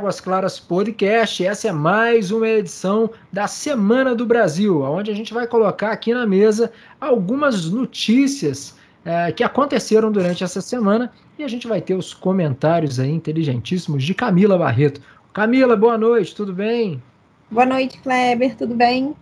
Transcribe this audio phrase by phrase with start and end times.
[0.00, 1.44] Águas Claras Podcast.
[1.44, 6.14] Essa é mais uma edição da Semana do Brasil, onde a gente vai colocar aqui
[6.14, 8.74] na mesa algumas notícias
[9.04, 14.02] é, que aconteceram durante essa semana e a gente vai ter os comentários aí inteligentíssimos
[14.02, 15.02] de Camila Barreto.
[15.34, 17.02] Camila, boa noite, tudo bem?
[17.50, 19.14] Boa noite, Kleber, tudo bem?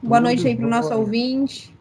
[0.00, 1.74] Boa noite aí para o nosso ouvinte.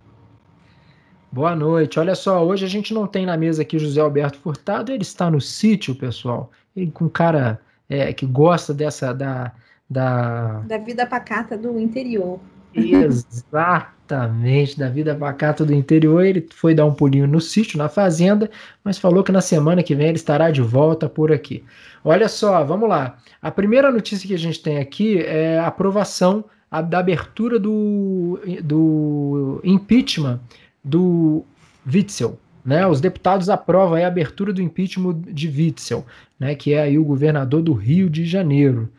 [1.31, 1.99] Boa noite.
[1.99, 5.29] Olha só, hoje a gente não tem na mesa aqui José Alberto Furtado, ele está
[5.29, 6.49] no sítio, pessoal.
[6.75, 9.51] Ele com cara é, que gosta dessa da,
[9.89, 12.39] da da vida pacata do interior.
[12.73, 16.23] Exatamente, da vida pacata do interior.
[16.23, 18.49] Ele foi dar um pulinho no sítio, na fazenda,
[18.83, 21.63] mas falou que na semana que vem ele estará de volta por aqui.
[22.03, 23.17] Olha só, vamos lá.
[23.41, 26.45] A primeira notícia que a gente tem aqui é a aprovação
[26.89, 30.39] da abertura do, do impeachment
[30.83, 31.43] do
[31.91, 32.37] Witzel.
[32.67, 36.05] Né, os deputados aprovam a abertura do impeachment de Witzel,
[36.37, 38.89] né, que é aí o governador do Rio de Janeiro.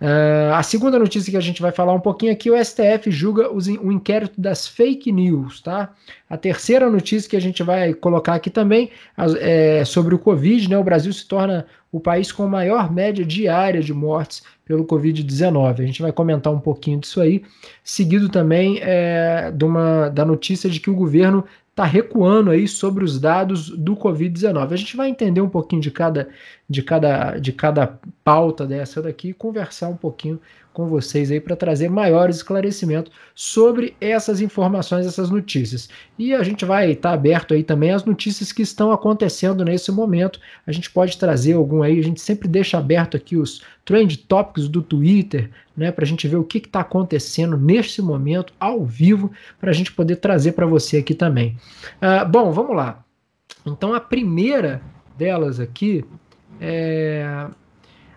[0.00, 3.52] Uh, a segunda notícia que a gente vai falar um pouquinho aqui, o STF julga
[3.52, 5.92] os, o inquérito das fake news, tá?
[6.30, 8.90] A terceira notícia que a gente vai colocar aqui também
[9.40, 10.76] é sobre o Covid, né?
[10.78, 15.80] O Brasil se torna o país com maior média diária de mortes pelo Covid-19.
[15.80, 17.44] A gente vai comentar um pouquinho disso aí,
[17.84, 23.02] seguido também é, de uma, da notícia de que o governo está recuando aí sobre
[23.02, 24.72] os dados do Covid-19.
[24.72, 26.28] A gente vai entender um pouquinho de cada,
[26.68, 30.38] de cada, de cada pauta dessa daqui e conversar um pouquinho
[30.72, 35.88] com vocês aí para trazer maiores esclarecimentos sobre essas informações, essas notícias.
[36.18, 39.92] E a gente vai estar tá aberto aí também às notícias que estão acontecendo nesse
[39.92, 40.40] momento.
[40.66, 44.68] A gente pode trazer algum aí, a gente sempre deixa aberto aqui os trend topics
[44.68, 49.32] do Twitter, né, para a gente ver o que está acontecendo neste momento, ao vivo,
[49.60, 51.56] para a gente poder trazer para você aqui também.
[52.00, 53.04] Uh, bom, vamos lá.
[53.66, 54.80] Então a primeira
[55.16, 56.04] delas aqui
[56.60, 57.46] é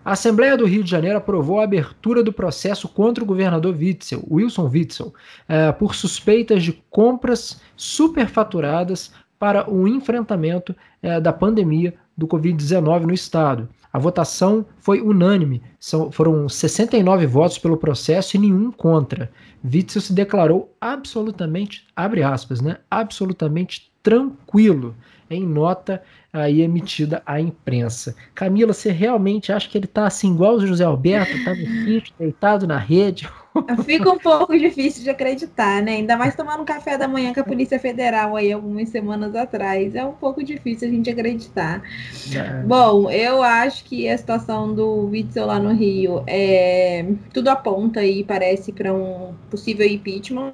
[0.06, 4.22] a Assembleia do Rio de Janeiro aprovou a abertura do processo contra o governador Witzel,
[4.30, 5.12] Wilson Witzel,
[5.48, 13.12] eh, por suspeitas de compras superfaturadas para o enfrentamento eh, da pandemia do Covid-19 no
[13.12, 13.68] estado.
[13.92, 19.28] A votação foi unânime, São, foram 69 votos pelo processo e nenhum contra.
[19.64, 24.94] Witzel se declarou absolutamente, abre aspas, né, absolutamente tranquilo
[25.28, 26.00] em nota
[26.40, 28.14] aí emitida à imprensa.
[28.34, 32.14] Camila, você realmente acha que ele está assim igual o José Alberto, está no sítio,
[32.18, 33.28] deitado na rede?
[33.84, 35.92] Fica um pouco difícil de acreditar, né?
[35.92, 39.94] Ainda mais tomando um café da manhã com a Polícia Federal aí algumas semanas atrás.
[39.94, 41.82] É um pouco difícil a gente acreditar.
[42.34, 42.62] É.
[42.62, 48.24] Bom, eu acho que a situação do Witzel lá no Rio é tudo aponta aí,
[48.24, 50.52] parece, para um possível impeachment.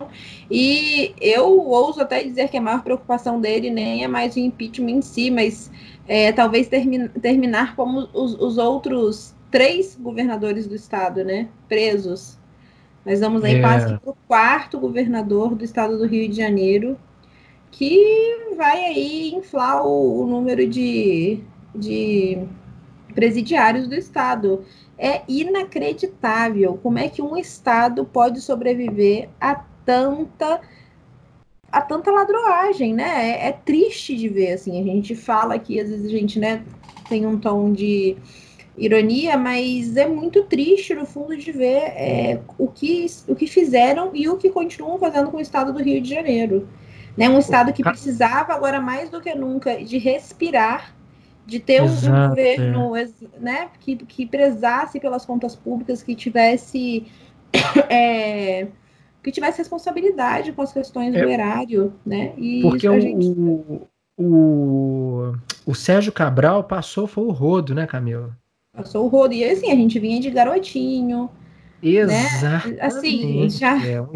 [0.51, 4.91] E eu ouso até dizer que a maior preocupação dele nem é mais o impeachment
[4.91, 5.71] em si, mas
[6.07, 11.49] é, talvez termi terminar como os, os outros três governadores do estado, né?
[11.69, 12.39] Presos
[13.05, 13.61] nós vamos aí é.
[13.61, 16.99] quase para o quarto governador do estado do Rio de Janeiro,
[17.71, 21.41] que vai aí inflar o, o número de,
[21.75, 22.47] de
[23.15, 24.65] presidiários do estado.
[24.97, 30.61] É inacreditável como é que um estado pode sobreviver a tanta
[31.73, 33.31] a tanta ladroagem, né?
[33.31, 36.63] É, é, triste de ver, assim, a gente fala que às vezes a gente, né,
[37.09, 38.15] tem um tom de
[38.77, 44.11] ironia, mas é muito triste no fundo de ver é, o, que, o que fizeram
[44.15, 46.69] e o que continuam fazendo com o estado do Rio de Janeiro.
[47.17, 47.29] Né?
[47.29, 50.95] Um estado que precisava agora mais do que nunca de respirar,
[51.45, 53.09] de ter Exato, um governo é.
[53.39, 57.07] né, que, que prezasse pelas contas públicas, que tivesse
[57.91, 58.69] é,
[59.23, 61.33] que tivesse responsabilidade com as questões do é.
[61.33, 62.33] erário, né?
[62.37, 63.27] E porque o, gente...
[63.27, 65.33] o, o,
[65.67, 68.37] o Sérgio Cabral passou foi o rodo, né, Camila?
[68.75, 69.35] Passou o rodo.
[69.35, 71.29] E assim, a gente vinha de garotinho.
[71.83, 72.69] Exato.
[72.71, 72.79] Né?
[72.81, 73.87] Assim, já.
[73.87, 74.09] É um,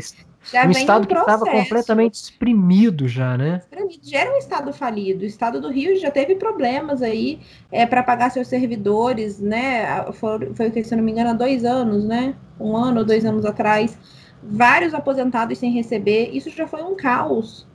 [0.50, 3.58] já um estado que estava completamente exprimido já, né?
[3.58, 4.00] Exprimido.
[4.02, 5.24] Já era um estado falido.
[5.24, 7.38] O estado do Rio já teve problemas aí
[7.70, 10.10] é, para pagar seus servidores, né?
[10.12, 12.34] Foi, foi, se não me engano, há dois anos, né?
[12.58, 13.98] Um ano ou dois anos atrás.
[14.42, 16.30] Vários aposentados sem receber.
[16.32, 17.66] Isso já foi um caos.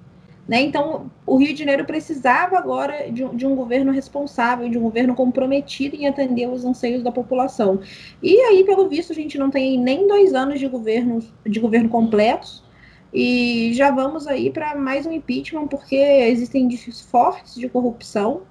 [0.52, 0.64] Né?
[0.64, 5.16] Então, o Rio de Janeiro precisava agora de, de, um governo responsável, de um governo
[5.16, 7.80] comprometido em atender os anseios da população.
[8.22, 11.88] E aí, pelo visto, a gente não tem nem dois anos de governo, de governo
[11.88, 12.66] completos,
[13.14, 18.42] e já vamos aí para mais um impeachment, porque existem indícios fortes de corrupção,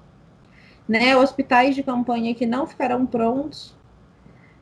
[0.89, 1.15] né?
[1.15, 3.75] hospitais de campanha que não ficarão prontos.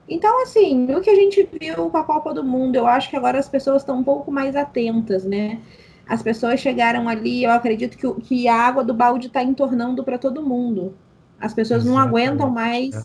[0.09, 3.15] Então, assim, o que a gente viu com a Copa do Mundo, eu acho que
[3.15, 5.61] agora as pessoas estão um pouco mais atentas, né?
[6.09, 10.17] As pessoas chegaram ali, eu acredito que, que a água do balde está entornando para
[10.17, 10.95] todo mundo.
[11.39, 12.03] As pessoas Exatamente.
[12.03, 13.03] não aguentam mais é.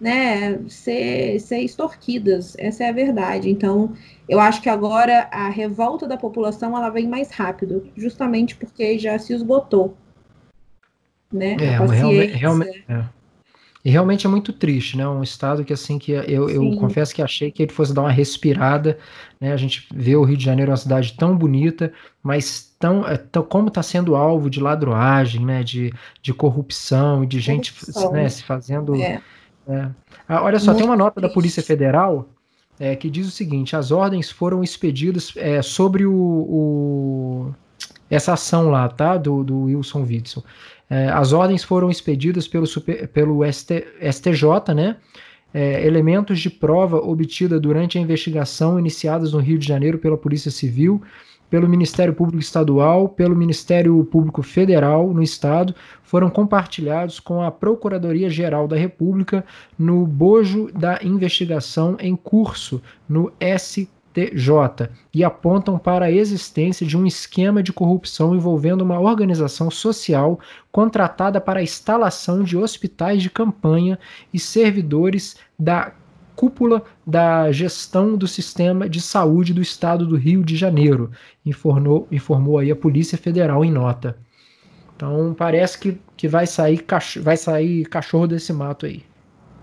[0.00, 2.56] né, ser, ser extorquidas.
[2.58, 3.50] Essa é a verdade.
[3.50, 3.92] Então,
[4.26, 9.18] eu acho que agora a revolta da população ela vem mais rápido, justamente porque já
[9.18, 9.94] se esgotou.
[11.30, 11.54] Né?
[11.60, 13.04] É, realmente, realmente é.
[13.88, 15.08] E realmente é muito triste, né?
[15.08, 18.12] Um estado que assim que eu, eu confesso que achei que ele fosse dar uma
[18.12, 18.98] respirada,
[19.40, 19.50] né?
[19.50, 21.90] A gente vê o Rio de Janeiro uma cidade tão bonita,
[22.22, 25.62] mas tão, é, tão como está sendo alvo de ladroagem, né?
[25.62, 25.90] De,
[26.20, 27.74] de corrupção e de gente
[28.12, 28.94] né, se fazendo.
[28.94, 29.22] É.
[29.66, 29.88] É.
[30.28, 31.26] Ah, olha só, muito tem uma nota triste.
[31.26, 32.28] da Polícia Federal
[32.78, 37.54] é, que diz o seguinte: as ordens foram expedidas é, sobre o, o,
[38.10, 39.16] essa ação lá, tá?
[39.16, 40.42] Do, do Wilson Witson.
[40.90, 44.96] É, as ordens foram expedidas pelo, super, pelo ST, STJ, né?
[45.52, 50.50] É, elementos de prova obtida durante a investigação iniciadas no Rio de Janeiro pela Polícia
[50.50, 51.02] Civil,
[51.48, 58.68] pelo Ministério Público Estadual, pelo Ministério Público Federal no Estado, foram compartilhados com a Procuradoria-Geral
[58.68, 59.42] da República
[59.78, 66.96] no bojo da investigação em curso no STJ STJ e apontam para a existência de
[66.96, 70.40] um esquema de corrupção envolvendo uma organização social
[70.72, 73.98] contratada para a instalação de hospitais de campanha
[74.32, 75.92] e servidores da
[76.34, 81.10] cúpula da gestão do sistema de saúde do estado do Rio de Janeiro,
[81.44, 84.16] informou, informou aí a Polícia Federal em nota.
[84.94, 86.84] Então parece que, que vai, sair
[87.20, 89.02] vai sair cachorro desse mato aí.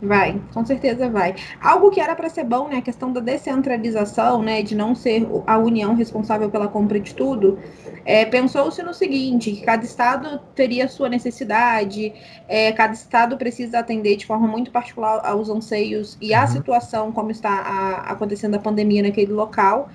[0.01, 1.35] Vai, com certeza vai.
[1.61, 5.25] Algo que era para ser bom, né, a questão da descentralização, né, de não ser
[5.47, 7.57] a União responsável pela compra de tudo,
[8.03, 12.13] é, pensou-se no seguinte, que cada estado teria sua necessidade,
[12.47, 16.47] é, cada estado precisa atender de forma muito particular aos anseios e à uhum.
[16.47, 19.89] situação como está a, acontecendo a pandemia naquele local.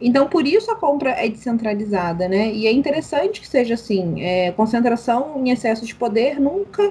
[0.00, 2.50] Então, por isso a compra é descentralizada, né?
[2.50, 4.22] E é interessante que seja assim.
[4.22, 6.90] É, concentração em excesso de poder nunca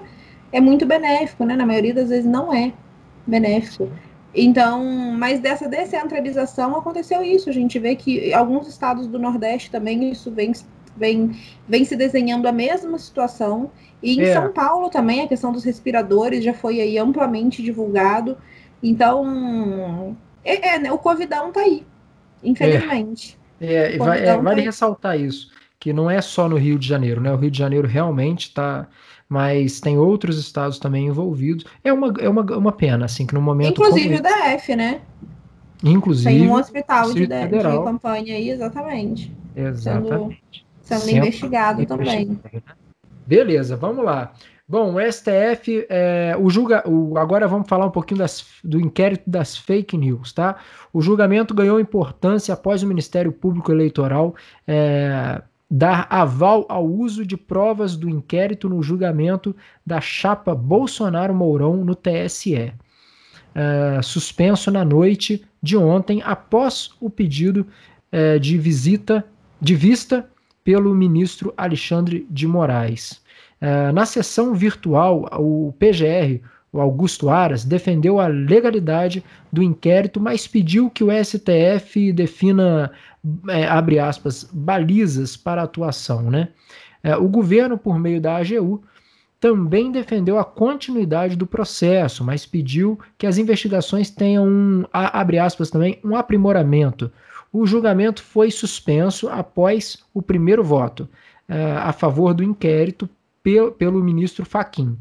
[0.51, 1.56] é muito benéfico, né?
[1.56, 2.74] Na maioria das vezes não é
[3.25, 3.90] benéfico.
[4.34, 4.84] Então,
[5.18, 7.50] mas dessa descentralização aconteceu isso.
[7.50, 10.51] A gente vê que alguns estados do Nordeste também isso vem,
[10.96, 11.36] vem,
[11.68, 13.72] vem se desenhando a mesma situação.
[14.01, 14.34] E em é.
[14.34, 18.38] São Paulo também a questão dos respiradores já foi aí amplamente divulgado.
[18.81, 20.92] Então, é, é né?
[20.92, 21.86] o Covidão tá aí,
[22.44, 23.38] infelizmente.
[23.60, 26.88] É, é vai, é, vale tá ressaltar isso, que não é só no Rio de
[26.88, 27.31] Janeiro, né?
[27.34, 28.88] O Rio de Janeiro realmente está
[29.29, 31.63] mas tem outros estados também envolvidos.
[31.83, 33.79] É uma, é uma, uma pena, assim, que no momento.
[33.79, 35.01] Inclusive o DF, né?
[35.83, 36.29] Inclusive.
[36.29, 39.31] Tem um hospital de, de, de campanha aí, exatamente.
[39.55, 40.65] Exatamente.
[40.81, 42.39] Sendo, sendo investigado também.
[43.25, 44.33] Beleza, vamos lá.
[44.67, 49.27] Bom, o STF, é, o julga, o, agora vamos falar um pouquinho das, do inquérito
[49.27, 50.57] das fake news, tá?
[50.93, 54.35] O julgamento ganhou importância após o Ministério Público Eleitoral
[54.67, 59.56] é, dar aval ao uso de provas do inquérito no julgamento
[59.86, 62.74] da chapa Bolsonaro-Mourão no TSE,
[63.56, 67.68] uh, suspenso na noite de ontem após o pedido
[68.12, 69.24] uh, de visita,
[69.62, 70.27] de vista
[70.63, 73.22] pelo ministro Alexandre de Moraes.
[73.62, 80.47] Uh, na sessão virtual, o PGR, o Augusto Aras, defendeu a legalidade do inquérito, mas
[80.47, 82.91] pediu que o STF defina
[83.47, 86.29] é, abre aspas, balizas para a atuação.
[86.29, 86.49] Né?
[87.03, 88.83] É, o governo, por meio da AGU,
[89.39, 95.69] também defendeu a continuidade do processo, mas pediu que as investigações tenham um, abre aspas
[95.69, 97.11] também, um aprimoramento.
[97.51, 101.09] O julgamento foi suspenso após o primeiro voto
[101.47, 103.09] é, a favor do inquérito
[103.41, 104.97] pelo, pelo ministro Faquim.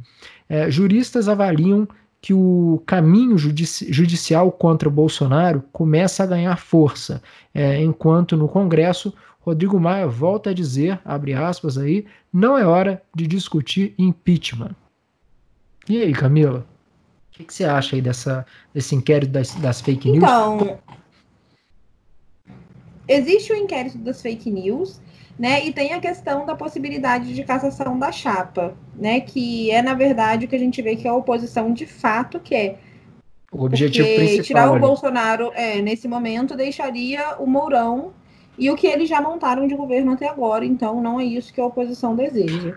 [0.49, 1.87] É, juristas avaliam
[2.21, 7.23] que o caminho judici judicial contra o Bolsonaro começa a ganhar força,
[7.55, 13.03] é, enquanto no Congresso Rodrigo Maia volta a dizer, abre aspas aí, não é hora
[13.15, 14.75] de discutir impeachment.
[15.89, 16.67] E aí, Camila?
[17.29, 20.23] O que, que, você acha aí dessa, desse inquérito das, das fake news?
[20.23, 20.79] Então,
[23.07, 25.01] existe o inquérito das fake news,
[25.39, 25.65] né?
[25.65, 29.21] E tem a questão da possibilidade de cassação da chapa, né?
[29.21, 32.81] Que é, na verdade, o que a gente vê que a oposição de fato quer.
[33.53, 34.45] O objetivo Porque principal.
[34.45, 34.81] Tirar o ali.
[34.81, 38.13] Bolsonaro, é, nesse momento, deixaria o Mourão
[38.59, 40.65] e o que eles já montaram de governo até agora.
[40.65, 42.77] Então, não é isso que a oposição deseja.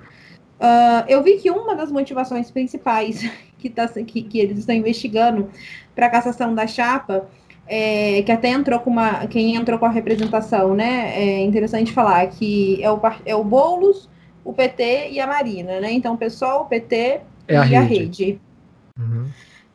[0.62, 3.28] Uh, eu vi que uma das motivações principais
[3.58, 5.50] que, tá, que, que eles estão investigando
[5.96, 7.28] para a cassação da chapa
[7.74, 9.26] é, que até entrou com uma.
[9.28, 11.18] Quem entrou com a representação, né?
[11.18, 14.10] É interessante falar que é o, é o Boulos,
[14.44, 15.90] o PT e a Marina, né?
[15.90, 17.76] Então, o pessoal, o PT é a e rede.
[17.76, 18.42] a rede.
[19.00, 19.30] Uhum.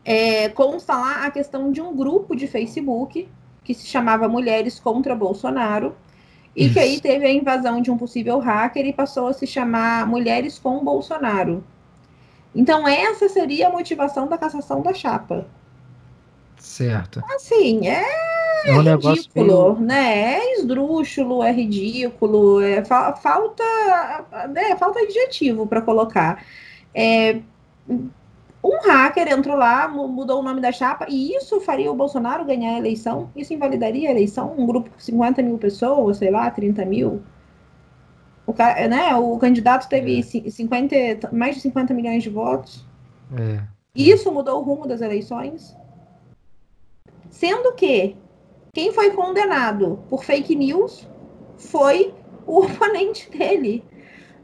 [0.05, 3.27] É, consta lá a questão de um grupo de Facebook
[3.65, 5.97] que se chamava Mulheres contra Bolsonaro
[6.55, 6.75] E Isso.
[6.75, 10.59] que aí teve a invasão de um possível hacker e passou a se chamar Mulheres
[10.59, 11.65] com Bolsonaro.
[12.55, 15.47] Então, essa seria a motivação da cassação da chapa.
[16.67, 17.23] Certo.
[17.33, 18.03] Assim, é,
[18.67, 19.87] é um ridículo, meio...
[19.87, 20.35] né?
[20.35, 23.63] É esdrúxulo, é ridículo, é fa falta,
[24.55, 26.45] é, falta adjetivo para colocar.
[26.93, 27.41] É,
[27.89, 32.75] um hacker entrou lá, mudou o nome da chapa, e isso faria o Bolsonaro ganhar
[32.75, 33.31] a eleição?
[33.37, 34.53] Isso invalidaria a eleição?
[34.59, 37.23] Um grupo com 50 mil pessoas, sei lá, 30 mil?
[38.45, 40.51] O, né, o candidato teve é.
[40.51, 42.85] 50, mais de 50 milhões de votos.
[43.39, 43.63] É.
[43.95, 45.77] Isso mudou o rumo das eleições?
[47.31, 48.17] Sendo que
[48.73, 51.09] quem foi condenado por fake news
[51.57, 52.15] foi
[52.47, 53.85] o oponente dele,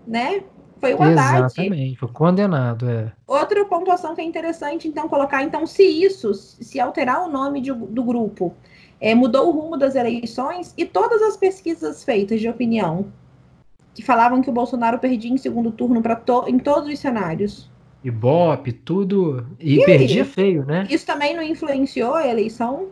[0.07, 0.43] né?
[0.79, 1.45] Foi o Haddad.
[1.45, 3.13] Exatamente, foi condenado, é.
[3.27, 7.73] Outra pontuação que é interessante, então, colocar, então, se isso, se alterar o nome de,
[7.73, 8.53] do grupo,
[9.01, 13.13] é, mudou o rumo das eleições e todas as pesquisas feitas de opinião
[13.95, 17.71] que falavam que o Bolsonaro perdia em segundo turno para to em todos os cenários.
[18.05, 19.47] Ibope, tudo.
[19.61, 20.87] E, e perdia feio, né?
[20.91, 22.89] Isso também não influenciou a eleição?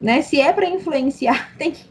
[0.00, 0.22] né?
[0.22, 1.84] Se é para influenciar, tem que,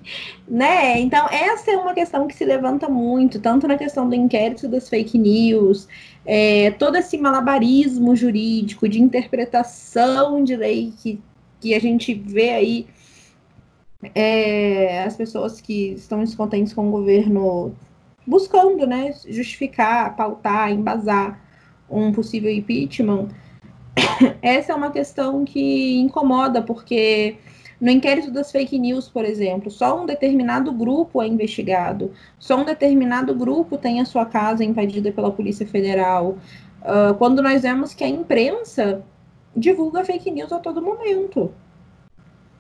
[0.48, 1.00] né?
[1.00, 4.90] Então essa é uma questão que se levanta muito, tanto na questão do inquérito das
[4.90, 5.88] fake news,
[6.26, 11.20] é, todo esse malabarismo jurídico de interpretação de lei que,
[11.60, 12.88] que a gente vê aí
[14.16, 17.76] é, as pessoas que estão descontentes com o governo
[18.26, 21.42] buscando, né, justificar, pautar, embasar
[21.90, 23.30] um possível impeachment.
[24.42, 27.38] Essa é uma questão que incomoda, porque
[27.80, 32.66] no inquérito das fake news, por exemplo, só um determinado grupo é investigado, só um
[32.66, 36.38] determinado grupo tem a sua casa invadida pela Polícia Federal.
[36.82, 39.04] Uh, quando nós vemos que a imprensa
[39.56, 41.52] divulga fake news a todo momento.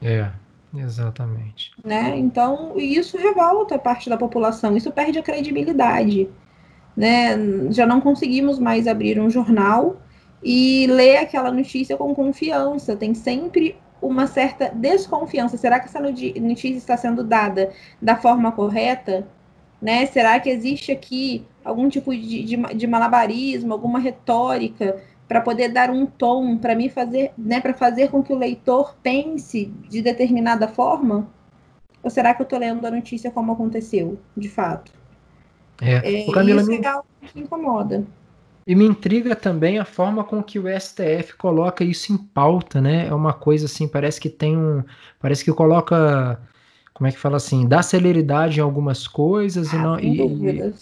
[0.02, 0.30] É,
[0.76, 1.72] exatamente.
[1.84, 2.18] Né?
[2.18, 6.30] Então, isso revolta a parte da população, isso perde a credibilidade.
[6.98, 7.38] Né?
[7.72, 9.98] Já não conseguimos mais abrir um jornal
[10.44, 12.96] e ler aquela notícia com confiança.
[12.96, 15.58] Tem sempre uma certa desconfiança.
[15.58, 19.28] Será que essa notícia está sendo dada da forma correta?
[19.80, 20.08] Né?
[20.08, 25.92] Será que existe aqui algum tipo de, de, de malabarismo, alguma retórica para poder dar
[25.92, 30.68] um tom para me fazer, né, para fazer com que o leitor pense de determinada
[30.68, 31.30] forma?
[32.02, 34.92] Ou será que eu estou lendo a notícia como aconteceu, de fato?
[35.82, 36.78] É, é o Camila isso me...
[36.78, 38.04] é algo que incomoda.
[38.66, 43.08] E me intriga também a forma com que o STF coloca isso em pauta, né?
[43.08, 44.84] É uma coisa assim, parece que tem um.
[45.20, 46.40] Parece que coloca.
[46.94, 47.66] Como é que fala assim?
[47.66, 50.00] Dá celeridade em algumas coisas ah, e não.
[50.00, 50.74] E,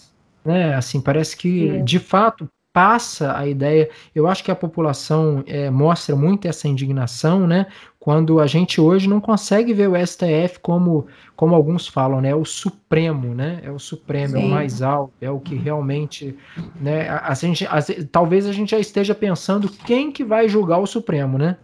[0.44, 3.88] né, assim, parece que de fato passa a ideia.
[4.14, 7.68] Eu acho que a população é, mostra muito essa indignação, né?
[7.98, 12.34] quando a gente hoje não consegue ver o STF como, como alguns falam, né, é
[12.36, 14.42] o supremo, né, é o supremo, Sim.
[14.42, 16.36] é o mais alto, é o que realmente,
[16.80, 17.78] né, a, a gente, a,
[18.12, 21.56] talvez a gente já esteja pensando quem que vai julgar o supremo, né?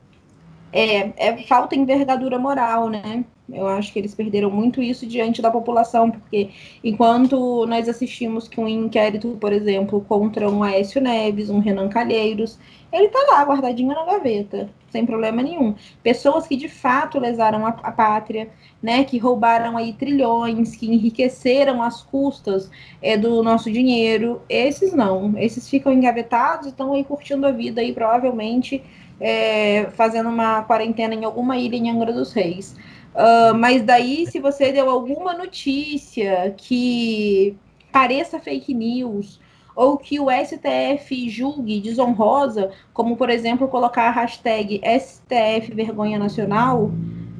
[0.72, 3.24] É, é falta envergadura moral, né?
[3.52, 6.50] Eu acho que eles perderam muito isso diante da população, porque
[6.82, 12.58] enquanto nós assistimos que um inquérito, por exemplo, contra um Aécio Neves, um Renan Calheiros,
[12.92, 15.74] ele tá lá guardadinho na gaveta sem problema nenhum.
[16.02, 18.50] Pessoas que de fato lesaram a, a pátria,
[18.82, 25.36] né, que roubaram aí trilhões, que enriqueceram às custas é, do nosso dinheiro, esses não,
[25.38, 28.82] esses ficam engavetados estão aí curtindo a vida aí provavelmente
[29.18, 32.76] é, fazendo uma quarentena em alguma ilha em Angra dos Reis.
[33.14, 37.56] Uh, mas daí, se você deu alguma notícia que
[37.92, 39.38] pareça fake news,
[39.74, 46.90] ou que o STF julgue desonrosa, como por exemplo colocar a hashtag STF Vergonha Nacional,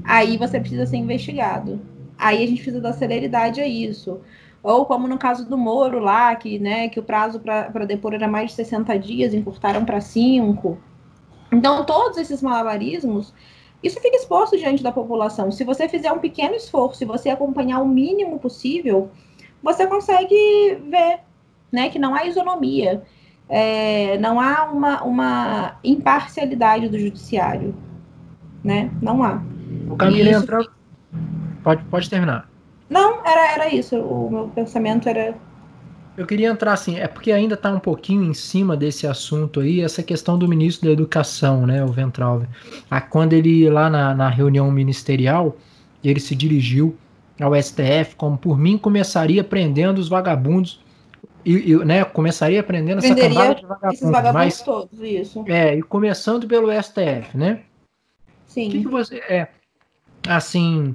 [0.05, 1.81] aí você precisa ser investigado.
[2.19, 4.21] Aí a gente precisa dar celeridade a isso.
[4.63, 8.29] Ou como no caso do Moro lá, que, né, que o prazo para depor era
[8.29, 10.79] mais de 60 dias, encurtaram para 5.
[11.53, 13.35] Então, todos esses malabarismos,
[13.83, 15.51] isso fica exposto diante da população.
[15.51, 19.11] Se você fizer um pequeno esforço, se você acompanhar o mínimo possível,
[19.63, 21.21] você consegue ver
[21.71, 23.03] né, que não há isonomia,
[23.49, 27.75] é, não há uma, uma imparcialidade do judiciário,
[28.63, 28.91] né?
[29.01, 29.43] Não há.
[29.91, 30.43] O Camilo isso...
[30.43, 30.59] entra...
[31.63, 32.49] Pode, pode terminar.
[32.89, 33.97] Não, era, era isso.
[33.99, 35.35] O meu pensamento era.
[36.17, 39.81] Eu queria entrar assim, é porque ainda está um pouquinho em cima desse assunto aí,
[39.81, 42.47] essa questão do ministro da Educação, né, o Ventralve.
[42.91, 45.57] Ah, quando ele, lá na, na reunião ministerial,
[46.05, 46.97] ele se dirigiu
[47.41, 50.81] ao STF, como por mim começaria prendendo os vagabundos
[51.45, 53.95] e, e né, começaria aprendendo essa camada de vagabundos.
[53.95, 55.45] Esses vagabundos mas, todos, isso.
[55.49, 57.61] É, e começando pelo STF, né?
[58.47, 58.69] Sim.
[58.69, 59.17] O que, que você.
[59.17, 59.49] É,
[60.29, 60.95] assim.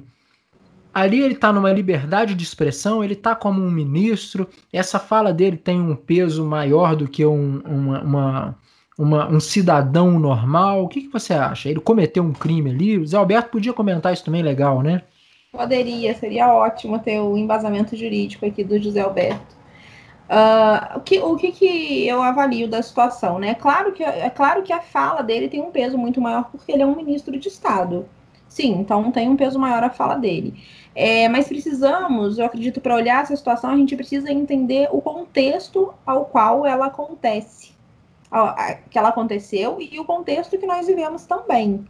[0.92, 5.56] Ali ele está numa liberdade de expressão, ele está como um ministro, essa fala dele
[5.56, 8.58] tem um peso maior do que um, uma, uma,
[8.98, 10.84] uma, um cidadão normal.
[10.84, 11.68] O que, que você acha?
[11.68, 12.98] Ele cometeu um crime ali?
[12.98, 15.02] O Zé Alberto podia comentar isso também, legal, né?
[15.52, 19.56] Poderia, seria ótimo ter o embasamento jurídico aqui do José Alberto.
[20.28, 23.54] Uh, o que, o que, que eu avalio da situação, né?
[23.54, 26.82] Claro que, é claro que a fala dele tem um peso muito maior porque ele
[26.82, 28.06] é um ministro de Estado.
[28.58, 30.52] Sim, então tem um peso maior a fala dele.
[30.92, 35.94] É, mas precisamos, eu acredito, para olhar essa situação, a gente precisa entender o contexto
[36.04, 37.70] ao qual ela acontece,
[38.90, 41.86] que ela aconteceu e o contexto que nós vivemos também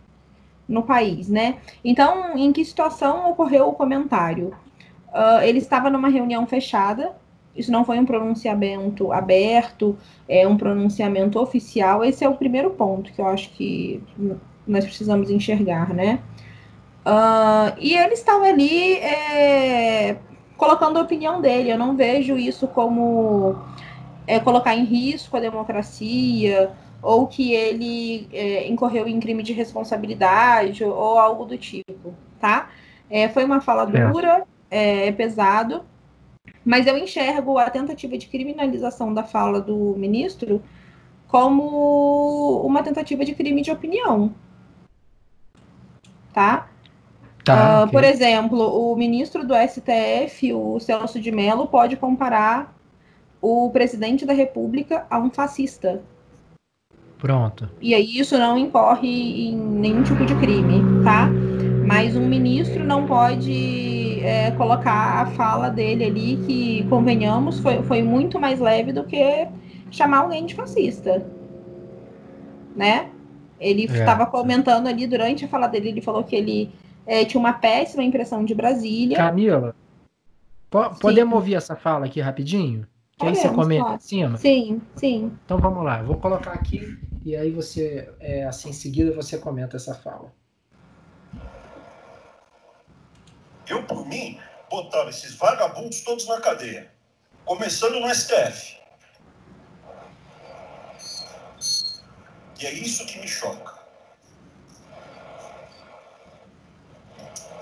[0.68, 1.56] no país, né?
[1.82, 4.48] Então, em que situação ocorreu o comentário?
[5.08, 7.12] Uh, ele estava numa reunião fechada,
[7.56, 9.96] isso não foi um pronunciamento aberto,
[10.28, 12.04] é um pronunciamento oficial.
[12.04, 14.02] Esse é o primeiro ponto que eu acho que
[14.66, 16.20] nós precisamos enxergar, né?
[17.08, 20.18] Uh, e ele estava ali é,
[20.58, 21.72] colocando a opinião dele.
[21.72, 23.56] Eu não vejo isso como
[24.26, 30.84] é, colocar em risco a democracia ou que ele é, incorreu em crime de responsabilidade
[30.84, 32.68] ou algo do tipo, tá?
[33.08, 35.84] É, foi uma fala dura, é, pesado,
[36.62, 40.62] mas eu enxergo a tentativa de criminalização da fala do ministro
[41.26, 44.34] como uma tentativa de crime de opinião,
[46.34, 46.68] tá?
[47.48, 47.92] Tá, uh, okay.
[47.92, 52.76] Por exemplo, o ministro do STF, o Celso de Mello, pode comparar
[53.40, 56.02] o presidente da República a um fascista.
[57.16, 57.70] Pronto.
[57.80, 61.28] E aí isso não incorre em nenhum tipo de crime, tá?
[61.86, 68.02] Mas um ministro não pode é, colocar a fala dele ali, que, convenhamos, foi, foi
[68.02, 69.48] muito mais leve do que
[69.90, 71.26] chamar alguém de fascista.
[72.76, 73.08] Né?
[73.58, 74.26] Ele estava é.
[74.26, 76.70] comentando ali durante a fala dele, ele falou que ele
[77.08, 79.16] é, tinha uma péssima impressão de Brasília.
[79.16, 79.74] Camila,
[80.68, 82.86] po podemos ouvir essa fala aqui rapidinho?
[83.12, 83.96] Que podemos, aí você comenta claro.
[83.96, 84.36] em cima?
[84.36, 85.32] Sim, sim.
[85.44, 89.76] Então vamos lá, vou colocar aqui e aí você, é, assim em seguida, você comenta
[89.76, 90.30] essa fala.
[93.66, 94.38] Eu, por mim,
[94.70, 96.90] botava esses vagabundos todos na cadeia,
[97.44, 98.78] começando no STF.
[102.60, 103.77] E é isso que me choca.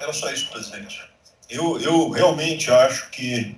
[0.01, 1.03] Era só isso, presidente.
[1.49, 3.57] Eu, eu realmente acho que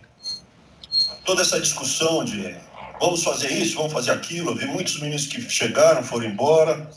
[1.25, 2.57] toda essa discussão de
[3.01, 6.91] vamos fazer isso, vamos fazer aquilo, eu vi muitos ministros que chegaram, foram embora.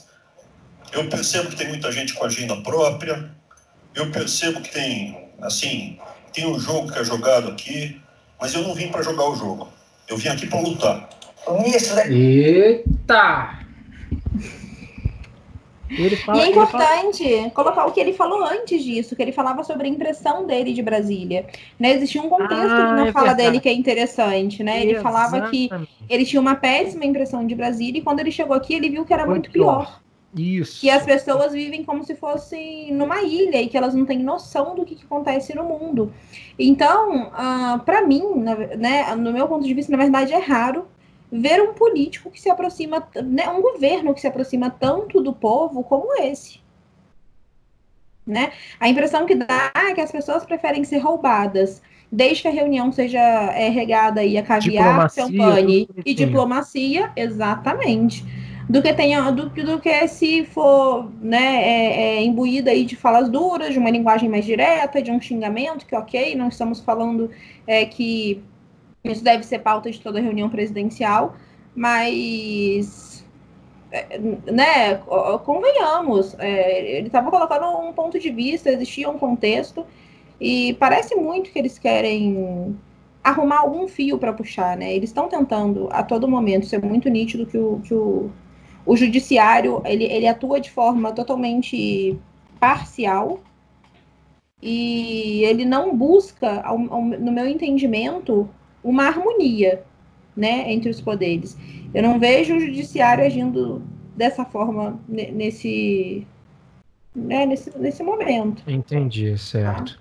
[0.91, 3.32] Eu percebo que tem muita gente com agenda própria.
[3.95, 5.97] Eu percebo que tem, assim,
[6.34, 8.01] tem um jogo que é jogado aqui,
[8.39, 9.69] mas eu não vim para jogar o jogo.
[10.08, 11.10] Eu vim aqui para lutar.
[12.12, 13.60] Eita!
[16.25, 17.49] Fala, e é importante fala...
[17.49, 20.82] colocar o que ele falou antes disso, que ele falava sobre a impressão dele de
[20.82, 21.45] Brasília.
[21.80, 21.93] Né?
[21.93, 23.49] Existia um contexto ah, na é fala verdade.
[23.49, 24.82] dele que é interessante, né?
[24.82, 25.04] Ele Exatamente.
[25.04, 25.69] falava que
[26.10, 29.13] ele tinha uma péssima impressão de Brasília e quando ele chegou aqui ele viu que
[29.13, 30.01] era muito, muito pior.
[30.34, 30.80] Isso.
[30.80, 34.75] Que as pessoas vivem como se fossem numa ilha e que elas não têm noção
[34.75, 36.13] do que, que acontece no mundo.
[36.58, 38.23] Então, uh, ah, para mim,
[38.77, 40.88] né, no meu ponto de vista, na verdade é raro
[41.31, 45.83] ver um político que se aproxima, né, um governo que se aproxima tanto do povo
[45.83, 46.59] como esse.
[48.27, 48.51] Né?
[48.79, 52.91] A impressão que dá é que as pessoas preferem ser roubadas, desde que a reunião
[52.91, 58.25] seja é, regada aí a caviar, champanhe e diplomacia, exatamente,
[58.69, 63.29] do que tenha, do, do que se for né, é, é, imbuída aí de falas
[63.29, 67.31] duras, de uma linguagem mais direta, de um xingamento, que ok, não estamos falando
[67.65, 68.43] é, que
[69.03, 71.35] isso deve ser pauta de toda reunião presidencial,
[71.75, 73.25] mas,
[73.91, 74.95] é, né,
[75.43, 79.85] convenhamos, é, ele estava colocando um ponto de vista, existia um contexto,
[80.39, 82.75] e parece muito que eles querem
[83.23, 84.93] arrumar algum fio para puxar, né?
[84.93, 88.31] Eles estão tentando a todo momento ser muito nítido que o, que o,
[88.85, 92.17] o judiciário ele, ele atua de forma totalmente
[92.59, 93.39] parcial
[94.61, 98.49] e ele não busca, ao, ao, no meu entendimento,
[98.83, 99.83] uma harmonia
[100.35, 101.57] né, entre os poderes.
[101.93, 103.81] Eu não vejo o judiciário agindo
[104.15, 106.25] dessa forma nesse,
[107.15, 108.63] né, nesse, nesse momento.
[108.67, 109.99] Entendi, certo.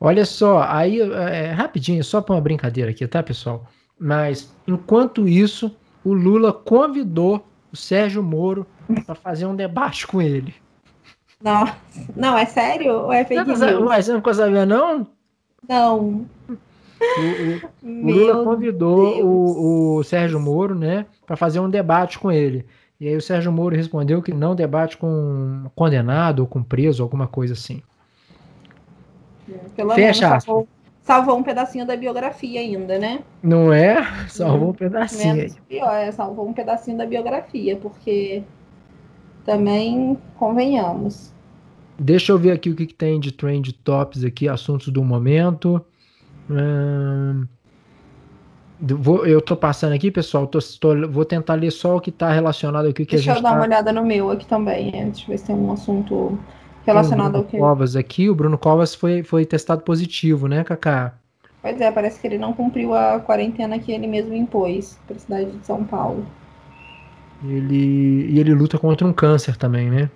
[0.00, 3.66] Olha só, aí, é, rapidinho, só para uma brincadeira aqui, tá, pessoal?
[3.98, 8.66] Mas, enquanto isso, o Lula convidou o Sérgio Moro
[9.04, 10.54] para fazer um debate com ele.
[11.42, 11.64] Não,
[12.16, 13.60] não, é sério ou é fake news?
[13.80, 15.06] Mas você não sabia, não?
[15.68, 16.26] Não.
[17.00, 22.66] O, o, Lula convidou o, o, Sérgio Moro, né, para fazer um debate com ele.
[23.00, 27.28] E aí o Sérgio Moro respondeu que não debate com condenado ou com preso, alguma
[27.28, 27.82] coisa assim.
[29.76, 30.68] Pelo Fecha menos salvou,
[31.02, 33.20] salvou um pedacinho da biografia ainda, né?
[33.42, 33.96] Não é?
[34.28, 35.36] Salvou um pedacinho.
[35.36, 38.42] Menos pior, é, salvou um pedacinho da biografia, porque
[39.44, 41.32] também convenhamos.
[41.98, 45.84] Deixa eu ver aqui o que, que tem de trend tops aqui, assuntos do momento.
[46.50, 47.46] Hum,
[48.80, 50.46] vou- eu tô passando aqui, pessoal.
[50.46, 53.36] tô- tô- vou tentar ler só o que está relacionado aqui que Deixa a eu
[53.36, 55.56] gente dar tá- uma olhada no meu aqui também, é, deixa eu ver se tem
[55.56, 56.38] um assunto
[56.86, 57.58] relacionado ao que.
[57.58, 58.30] Covas aqui.
[58.30, 61.14] O Bruno Covas foi, foi testado positivo, né, Cacá?
[61.60, 65.18] Pois é, parece que ele não cumpriu a quarentena que ele mesmo impôs para a
[65.18, 66.24] cidade de São Paulo.
[67.44, 70.10] Ele, e ele luta contra um câncer também, né?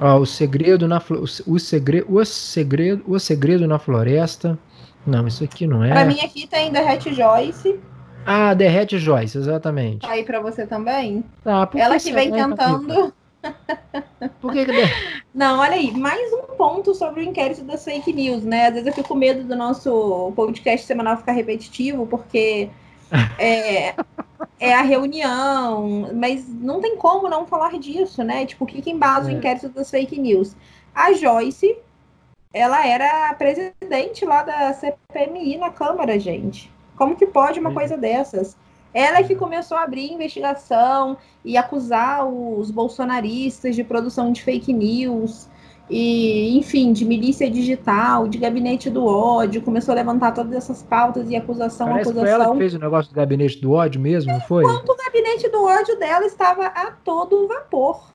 [0.00, 1.00] Ó, o segredo na
[1.46, 4.58] o, segredo o segredo o segredo na floresta.
[5.06, 5.90] Não, isso aqui não é.
[5.90, 7.78] Pra mim aqui tem Derrete Joyce,
[8.26, 10.00] Ah, derrete Joyce, exatamente.
[10.06, 11.24] tá aí pra você também.
[11.44, 13.14] Ah, Ela que vem será, tentando.
[14.40, 14.92] Por que que der-
[15.32, 18.66] Não, olha aí, mais um ponto sobre o inquérito das fake news, né?
[18.66, 22.68] Às vezes eu fico com medo do nosso podcast semanal ficar repetitivo, porque
[23.38, 23.94] é,
[24.58, 28.46] é a reunião, mas não tem como não falar disso, né?
[28.46, 29.34] Tipo, o que, que embasa É.
[29.34, 30.56] o inquérito das fake news?
[30.94, 31.76] A Joyce,
[32.52, 36.72] ela era presidente lá da CPMI na Câmara, gente.
[36.96, 37.74] Como que pode uma É.
[37.74, 38.56] coisa dessas?
[38.94, 45.48] Ela que começou a abrir investigação e acusar os bolsonaristas de produção de fake news
[45.88, 51.30] e, enfim, de milícia digital, de gabinete do ódio, começou a levantar todas essas pautas
[51.30, 52.52] e acusação, Parece foi ela acusação.
[52.54, 54.64] que fez o negócio do gabinete do ódio mesmo, não foi?
[54.64, 58.12] Enquanto o gabinete do ódio dela estava a todo vapor.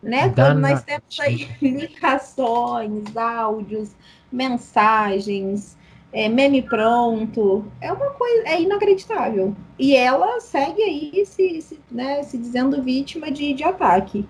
[0.00, 0.28] Né?
[0.28, 3.90] Quando nós temos aí ligações, áudios,
[4.30, 5.76] mensagens,
[6.12, 7.64] é, meme pronto.
[7.80, 9.56] É uma coisa, é inacreditável.
[9.78, 14.24] E ela segue aí se, se, né, se dizendo vítima de, de ataque.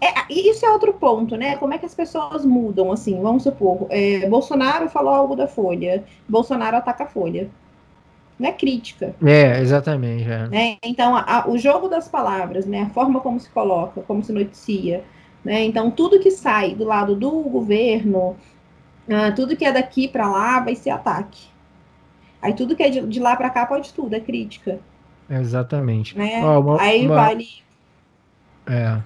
[0.00, 1.56] É, e isso é outro ponto, né?
[1.56, 6.04] Como é que as pessoas mudam, assim, vamos supor, é, Bolsonaro falou algo da Folha,
[6.28, 7.48] Bolsonaro ataca a Folha.
[8.38, 10.30] Não é crítica É, exatamente.
[10.30, 10.46] é.
[10.48, 10.76] né?
[10.84, 12.82] Então, a- a- o jogo das palavras, né?
[12.82, 15.02] A forma como se coloca, como se noticia,
[15.42, 15.64] né?
[15.64, 18.36] Então, tudo que sai do lado do governo,
[19.10, 21.46] ah, tudo que é daqui para lá vai ser ataque.
[22.42, 24.78] Aí tudo que é de, de lá para cá pode tudo, é crítica,
[25.30, 26.16] Exatamente.
[26.18, 26.42] né?
[26.44, 27.48] Ó, uma- Aí uma- vale
[28.66, 29.00] É.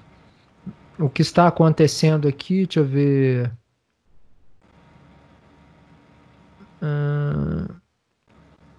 [1.00, 3.50] O que está acontecendo aqui, deixa eu ver.
[6.82, 7.66] Ah,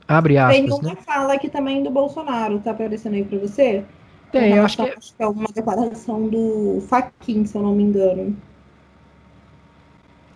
[0.07, 1.01] abre Tem aspas, uma né?
[1.05, 3.85] fala aqui também do Bolsonaro, tá aparecendo aí para você?
[4.31, 7.83] Tem, Com eu acho que relação- é uma declaração do Faquin, se eu não me
[7.83, 8.35] engano.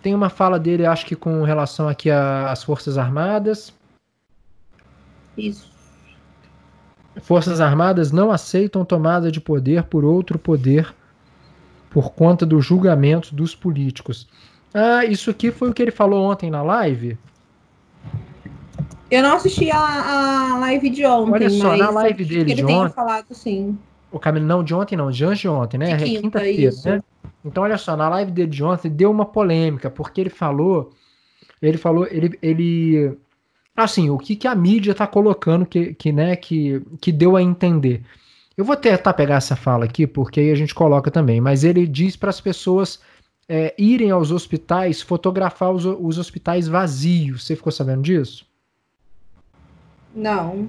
[0.02, 3.74] tem uma fala dele, acho que com relação aqui às Forças Armadas.
[5.36, 5.68] Isso.
[7.22, 10.94] Forças Armadas não aceitam tomada de poder por outro poder
[11.90, 14.26] por conta do julgamento dos políticos.
[14.74, 17.16] Ah, isso aqui foi o que ele falou ontem na live.
[19.10, 19.78] Eu não assisti a,
[20.54, 23.78] a live de ontem, Olha só, na live dele de ontem- falado sim.
[24.10, 25.86] O Camilo, não, de ontem não, de antes de ontem, né?
[25.86, 26.88] De É quinta, quinta-feira, isso.
[26.88, 27.02] né?
[27.44, 30.92] Então, olha só, na live dele de ontem deu uma polêmica, porque ele falou,
[31.62, 33.16] ele falou, ele, ele
[33.76, 37.42] assim, o que, que a mídia tá colocando que, que, né, que, que deu a
[37.42, 38.02] entender.
[38.56, 41.86] Eu vou tentar pegar essa fala aqui, porque aí a gente coloca também, mas ele
[41.86, 43.00] diz para as pessoas
[43.46, 47.44] é, irem aos hospitais, fotografar os, os hospitais vazios.
[47.44, 48.46] Você ficou sabendo disso?
[50.14, 50.68] Não.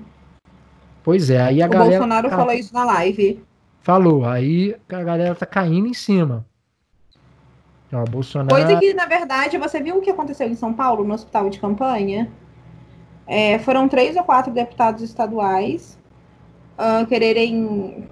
[1.02, 1.92] Pois é, aí a o galera.
[1.92, 3.42] Bolsonaro falou isso na live.
[3.82, 6.46] Falou, aí a galera tá caindo em cima.
[7.94, 8.50] Ó, Bolsonaro.
[8.50, 11.58] Coisa que, na verdade, você viu o que aconteceu em São Paulo, no hospital de
[11.58, 12.30] campanha?
[13.26, 15.98] É, foram três ou quatro deputados estaduais
[16.78, 18.08] ah, quererem.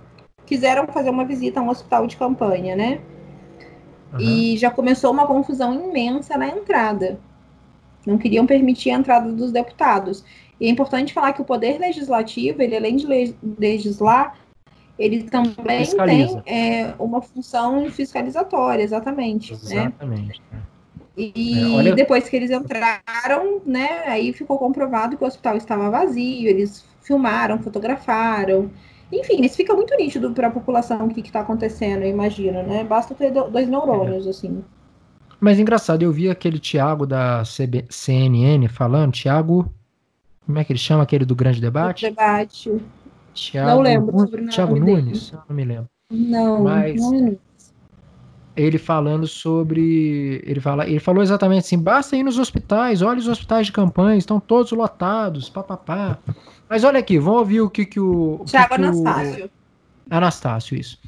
[0.45, 3.01] quiseram fazer uma visita a um hospital de campanha, né?
[4.13, 4.21] Aham.
[4.21, 7.19] E já começou uma confusão imensa na entrada.
[8.06, 10.23] Não queriam permitir a entrada dos deputados.
[10.60, 14.38] E é importante falar que o poder legislativo, ele além de le- legislar,
[14.97, 16.41] ele também Fiscaliza.
[16.41, 19.51] tem é, uma função fiscalizatória, exatamente.
[19.54, 19.58] Né?
[19.63, 20.41] Exatamente.
[21.17, 25.89] E É, olha- depois que eles entraram, né, aí ficou comprovado que o hospital estava
[25.89, 28.69] vazio, eles filmaram, fotografaram.
[29.11, 32.83] Enfim, isso fica muito nítido para a população o que está acontecendo, eu imagino, né?
[32.83, 34.63] Basta ter do- dois neurônios, assim.
[35.39, 39.71] Mas engraçado, eu vi aquele Thiago da CB CNN falando, Thiago.
[40.45, 42.05] Como é que ele chama aquele do grande debate?
[42.09, 42.71] Debate.
[43.33, 45.01] Thiago, Não lembro sobre o Thiago nome dele.
[45.03, 45.31] Nunes?
[45.33, 45.89] Eu Não me lembro.
[46.09, 47.37] Não, Mas- não é não.
[48.55, 50.41] Ele falando sobre.
[50.45, 54.17] Ele, fala, ele falou exatamente assim: basta ir nos hospitais, olha os hospitais de campanha,
[54.17, 56.17] estão todos lotados, papapá.
[56.69, 58.36] Mas olha aqui, vamos ouvir o que, que o.
[58.36, 59.51] o que Thiago que o- Anastácio.
[60.10, 60.99] Anastácio, isso.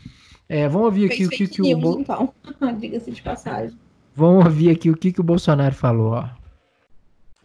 [0.50, 1.66] É, vamos ouvir aqui Fez o que, que o.
[1.66, 2.34] news, Bo- então.
[2.80, 3.78] Diga-se de passagem.
[4.16, 6.14] Vamos ouvir aqui o que, que o Bolsonaro falou.
[6.14, 6.26] Ó.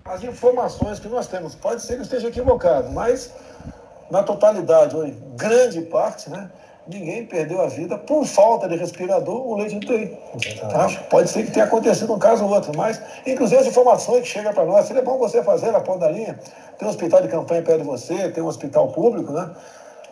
[0.04, 3.32] As informações que nós temos, pode ser que esteja equivocado, mas
[4.10, 6.50] na totalidade, ou em grande parte, né,
[6.86, 10.18] ninguém perdeu a vida por falta de respirador ou leite de UTI.
[10.60, 10.88] Tá?
[11.08, 14.52] Pode ser que tenha acontecido um caso ou outro, mas, inclusive, as informações que chegam
[14.52, 16.38] para nós, seria bom você fazer na ponta da linha.
[16.78, 19.50] Tem um hospital de campanha perto de você, tem um hospital público, né?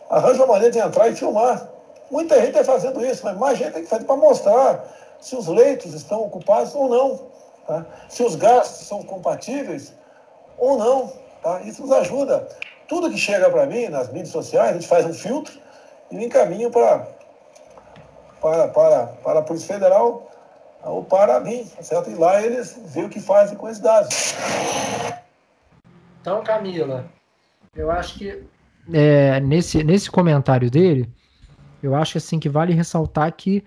[0.09, 1.69] Arranja uma maneira de entrar e filmar.
[2.11, 4.85] Muita gente está fazendo isso, mas mais gente tem que fazer para mostrar
[5.21, 7.21] se os leitos estão ocupados ou não,
[7.67, 7.87] tá?
[8.09, 9.93] se os gastos são compatíveis
[10.59, 11.13] ou não.
[11.43, 11.61] Tá?
[11.63, 12.49] Isso nos ajuda.
[12.89, 15.53] Tudo que chega para mim nas mídias sociais, a gente faz um filtro
[16.11, 17.07] e me encaminho para,
[18.41, 20.31] para, para, para a Polícia Federal
[20.83, 22.11] ou para mim, certo?
[22.11, 24.35] E lá eles veem o que fazem com esses dados.
[26.21, 27.07] Então, Camila,
[27.75, 28.45] eu acho que
[28.93, 31.09] é, nesse, nesse comentário dele,
[31.83, 33.65] eu acho assim que vale ressaltar que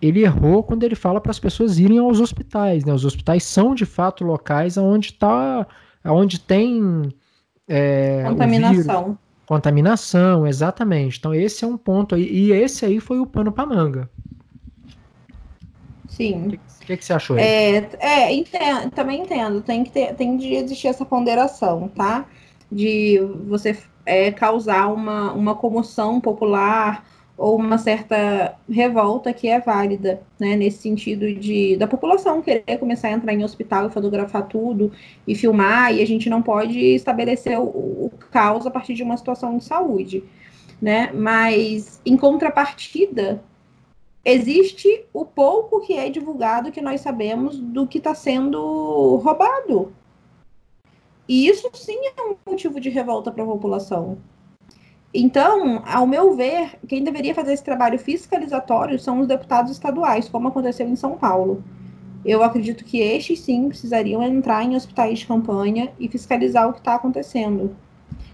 [0.00, 2.84] ele errou quando ele fala para as pessoas irem aos hospitais.
[2.84, 2.92] Né?
[2.92, 5.66] Os hospitais são de fato locais onde tá,
[6.04, 7.12] onde tem
[7.66, 9.18] é, contaminação.
[9.48, 11.18] Contaminação, exatamente.
[11.18, 12.22] Então esse é um ponto aí.
[12.30, 14.10] E esse aí foi o pano para manga.
[16.06, 16.48] Sim.
[16.48, 17.42] O que, que, você achou aí?
[17.42, 19.62] É, é entendo, também entendo.
[19.62, 22.26] Tem que ter, tem de existir essa ponderação, tá?
[22.70, 27.02] De você é, causar uma, uma comoção popular
[27.38, 33.08] ou uma certa revolta que é válida, né, nesse sentido de da população querer começar
[33.08, 34.90] a entrar em hospital e fotografar tudo
[35.26, 39.16] e filmar, e a gente não pode estabelecer o, o caos a partir de uma
[39.16, 40.24] situação de saúde,
[40.82, 41.12] né?
[41.14, 43.40] Mas em contrapartida,
[44.24, 49.92] existe o pouco que é divulgado que nós sabemos do que está sendo roubado.
[51.28, 54.18] E isso sim é um motivo de revolta para a população.
[55.12, 60.48] Então, ao meu ver, quem deveria fazer esse trabalho fiscalizatório são os deputados estaduais, como
[60.48, 61.64] aconteceu em São Paulo.
[62.24, 66.80] Eu acredito que estes sim precisariam entrar em hospitais de campanha e fiscalizar o que
[66.80, 67.74] está acontecendo.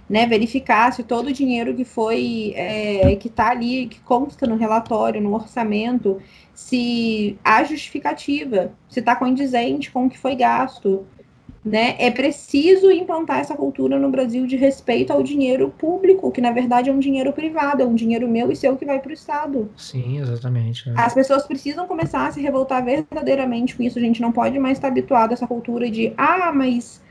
[0.07, 4.55] Né, verificar se todo o dinheiro que foi, é, que está ali, que consta no
[4.55, 6.21] relatório, no orçamento,
[6.53, 11.07] se há justificativa, se está condizente com o que foi gasto,
[11.65, 11.97] né?
[11.99, 16.91] É preciso implantar essa cultura no Brasil de respeito ao dinheiro público, que na verdade
[16.91, 19.71] é um dinheiro privado, é um dinheiro meu e seu que vai para o Estado.
[19.77, 20.91] Sim, exatamente.
[20.91, 20.93] É.
[20.95, 23.99] As pessoas precisam começar a se revoltar verdadeiramente com isso.
[23.99, 27.03] A gente não pode mais estar habituado a essa cultura de ah, mas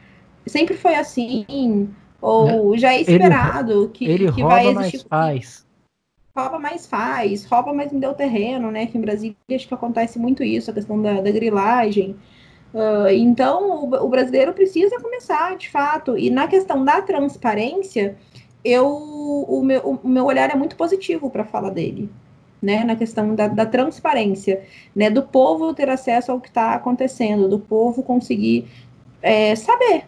[0.46, 1.90] sempre foi assim,
[2.22, 5.08] ou já é esperado ele, que, ele que vai existir.
[5.10, 5.66] Faz.
[6.36, 8.86] Rouba mais faz, rouba mais me deu terreno, né?
[8.86, 12.16] Que em Brasília acho que acontece muito isso, a questão da, da grilagem.
[12.74, 16.18] Uh, então, o, o, brasileiro precisa começar, de fato.
[16.18, 18.18] E na questão da transparência,
[18.64, 22.10] eu, o, meu, o meu olhar é muito positivo para a fala dele.
[22.62, 24.64] Né, na questão da, da, transparência,
[24.96, 28.70] né, do povo ter acesso ao que está acontecendo, do povo conseguir
[29.22, 30.06] é, saber é,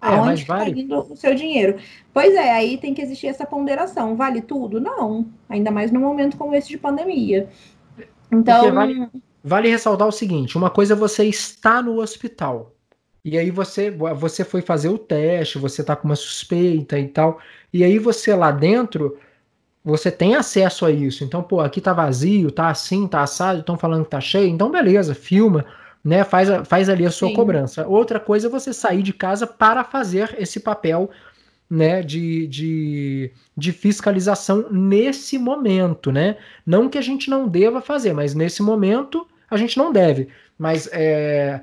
[0.00, 0.80] aonde está vale...
[0.80, 1.78] indo o seu dinheiro.
[2.12, 4.16] Pois é, aí tem que existir essa ponderação.
[4.16, 4.80] Vale tudo?
[4.80, 5.26] Não.
[5.48, 7.48] Ainda mais num momento como esse de pandemia.
[8.32, 8.74] Então.
[8.74, 9.08] Vale,
[9.46, 12.74] Vale ressaltar o seguinte: uma coisa é você está no hospital.
[13.24, 17.40] E aí você, você foi fazer o teste, você está com uma suspeita e tal.
[17.72, 19.16] E aí você lá dentro,
[19.84, 21.22] você tem acesso a isso.
[21.24, 24.48] Então, pô, aqui tá vazio, tá assim, tá assado, estão falando que tá cheio.
[24.48, 25.64] Então, beleza, filma,
[26.04, 26.24] né?
[26.24, 27.34] Faz, faz ali a sua Sim.
[27.34, 27.86] cobrança.
[27.86, 31.10] Outra coisa é você sair de casa para fazer esse papel
[31.68, 36.36] né, de, de, de fiscalização nesse momento, né?
[36.64, 40.28] Não que a gente não deva fazer, mas nesse momento a gente não deve,
[40.58, 41.60] mas é,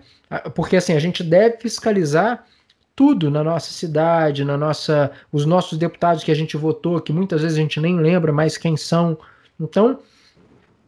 [0.55, 2.45] porque assim a gente deve fiscalizar
[2.95, 7.41] tudo na nossa cidade, na nossa, os nossos deputados que a gente votou, que muitas
[7.41, 9.17] vezes a gente nem lembra mais quem são.
[9.59, 9.99] Então,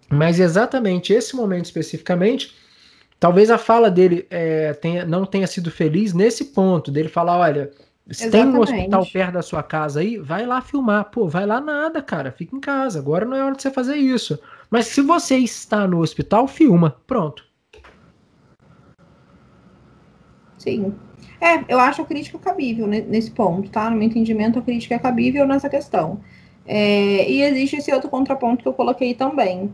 [0.09, 2.55] mas exatamente esse momento especificamente,
[3.19, 7.71] talvez a fala dele é, tenha, não tenha sido feliz nesse ponto dele falar, olha,
[8.11, 11.05] se tem um hospital perto da sua casa aí, vai lá filmar.
[11.05, 12.31] Pô, vai lá nada, cara.
[12.31, 12.99] Fica em casa.
[12.99, 14.39] Agora não é hora de você fazer isso.
[14.69, 16.97] Mas se você está no hospital, filma.
[17.05, 17.45] Pronto.
[20.57, 20.93] Sim.
[21.39, 23.89] É, eu acho a crítica cabível nesse ponto, tá?
[23.89, 26.19] No meu entendimento, a crítica é cabível nessa questão.
[26.65, 29.71] É, e existe esse outro contraponto que eu coloquei também,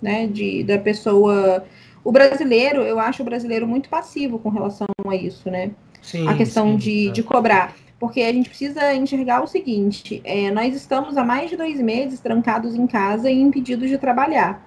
[0.00, 0.26] né?
[0.26, 1.64] De, da pessoa.
[2.02, 5.70] O brasileiro, eu acho o brasileiro muito passivo com relação a isso, né?
[6.00, 7.12] Sim, a questão sim, de, é.
[7.12, 11.56] de cobrar porque a gente precisa enxergar o seguinte: é, nós estamos há mais de
[11.56, 14.60] dois meses trancados em casa e impedidos de trabalhar.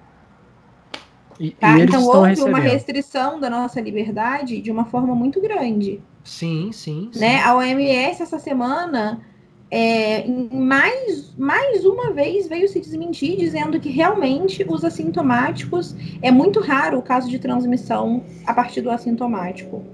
[1.38, 1.78] E, tá?
[1.78, 2.48] e então houve recebendo.
[2.48, 6.00] uma restrição da nossa liberdade de uma forma muito grande.
[6.24, 7.10] Sim, sim.
[7.12, 7.20] sim.
[7.20, 7.42] Né?
[7.42, 9.20] A OMS essa semana
[9.70, 16.58] é, mais, mais uma vez veio se desmentir, dizendo que realmente os assintomáticos é muito
[16.60, 19.84] raro o caso de transmissão a partir do assintomático.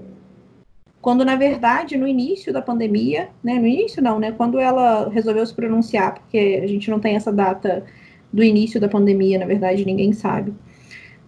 [1.03, 5.45] Quando, na verdade, no início da pandemia, né, no início não, né, quando ela resolveu
[5.45, 7.85] se pronunciar, porque a gente não tem essa data
[8.31, 10.53] do início da pandemia, na verdade, ninguém sabe.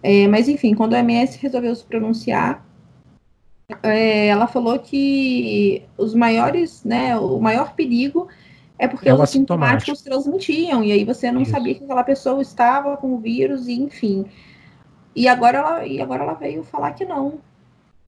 [0.02, 2.66] É, mas, enfim, quando a MS resolveu se pronunciar,
[3.82, 8.28] é, ela falou que os maiores, né, o maior perigo
[8.78, 11.50] é porque é os assintomáticos transmitiam, e aí você não Isso.
[11.50, 14.24] sabia que aquela pessoa estava com o vírus, e enfim.
[15.14, 17.44] E agora ela, e agora ela veio falar que não.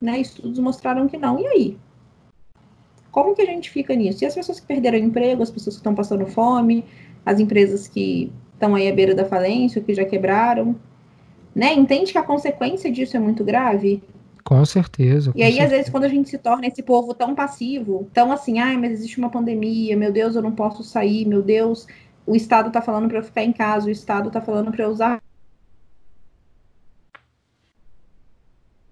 [0.01, 0.19] Né?
[0.19, 1.39] Estudos mostraram que não.
[1.39, 1.77] E aí?
[3.11, 4.23] Como que a gente fica nisso?
[4.23, 6.85] E as pessoas que perderam emprego, as pessoas que estão passando fome,
[7.25, 10.75] as empresas que estão aí à beira da falência, que já quebraram,
[11.55, 11.73] né?
[11.73, 14.03] Entende que a consequência disso é muito grave?
[14.43, 15.31] Com certeza.
[15.31, 15.65] Com e aí, certeza.
[15.65, 18.91] às vezes, quando a gente se torna esse povo tão passivo, tão assim, ai, mas
[18.91, 21.87] existe uma pandemia, meu Deus, eu não posso sair, meu Deus,
[22.25, 24.89] o Estado tá falando para eu ficar em casa, o Estado tá falando para eu
[24.89, 25.21] usar.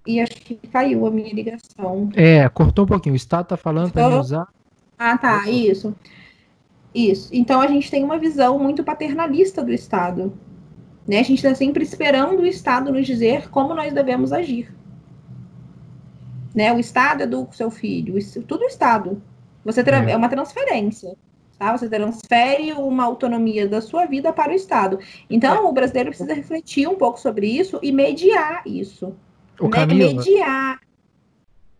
[0.07, 2.09] E acho que caiu a minha ligação.
[2.15, 3.11] É, cortou um pouquinho.
[3.11, 4.47] O Estado tá falando para eu usar.
[4.97, 5.93] Ah, tá, isso.
[6.95, 7.29] Isso.
[7.33, 10.33] Então a gente tem uma visão muito paternalista do Estado.
[11.05, 11.19] Né?
[11.19, 14.73] A gente está sempre esperando o Estado nos dizer como nós devemos agir.
[16.55, 16.71] Né?
[16.71, 18.17] O Estado educa o seu filho,
[18.47, 19.21] tudo o Estado.
[19.65, 20.11] Você é.
[20.11, 21.15] é uma transferência.
[21.59, 21.75] Tá?
[21.75, 24.99] Você transfere uma autonomia da sua vida para o Estado.
[25.29, 25.59] Então, é.
[25.59, 29.13] o brasileiro precisa refletir um pouco sobre isso e mediar isso.
[29.59, 29.85] O né?
[29.85, 30.79] Mediar.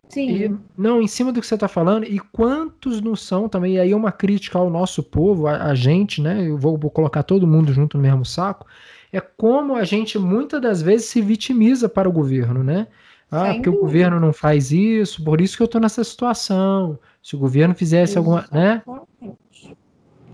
[0.08, 0.30] Sim.
[0.30, 3.80] E, não, em cima do que você está falando, e quantos não são também, e
[3.80, 6.48] aí é uma crítica ao nosso povo, a, a gente, né?
[6.48, 8.66] Eu vou, vou, colocar todo mundo junto no mesmo saco,
[9.12, 12.86] é como a gente muitas das vezes se vitimiza para o governo, né?
[13.30, 13.82] Ah, Sem porque dúvida.
[13.82, 16.98] o governo não faz isso, por isso que eu estou nessa situação.
[17.22, 18.48] Se o governo fizesse Exatamente.
[18.50, 18.62] alguma.
[18.64, 18.82] Né?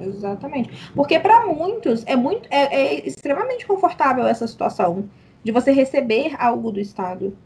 [0.00, 0.70] Exatamente.
[0.94, 5.09] Porque para muitos é muito é, é, extremamente confortável essa situação
[5.44, 7.37] de você receber algo do Estado.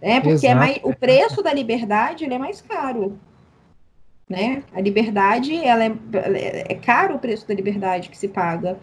[0.00, 3.16] É, porque é mais, o preço da liberdade é mais caro.
[4.28, 4.64] Né?
[4.74, 5.92] A liberdade, ela é,
[6.68, 8.78] é caro o preço da liberdade que se paga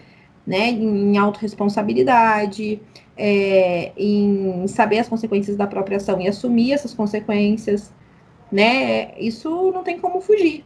[0.48, 2.82] né, em autorresponsabilidade,
[3.18, 7.94] é, em saber as consequências da própria ação e assumir essas consequências,
[8.52, 10.66] né, isso não tem como fugir.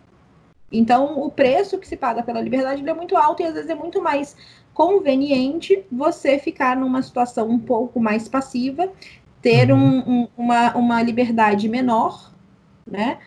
[0.71, 3.75] Então, o preço que se paga pela liberdade é muito alto e às vezes é
[3.75, 4.35] muito mais
[4.73, 8.89] conveniente você ficar numa situação um pouco mais passiva,
[9.41, 9.79] ter uhum.
[9.79, 12.31] um, um, uma, uma liberdade menor,
[12.85, 13.19] né?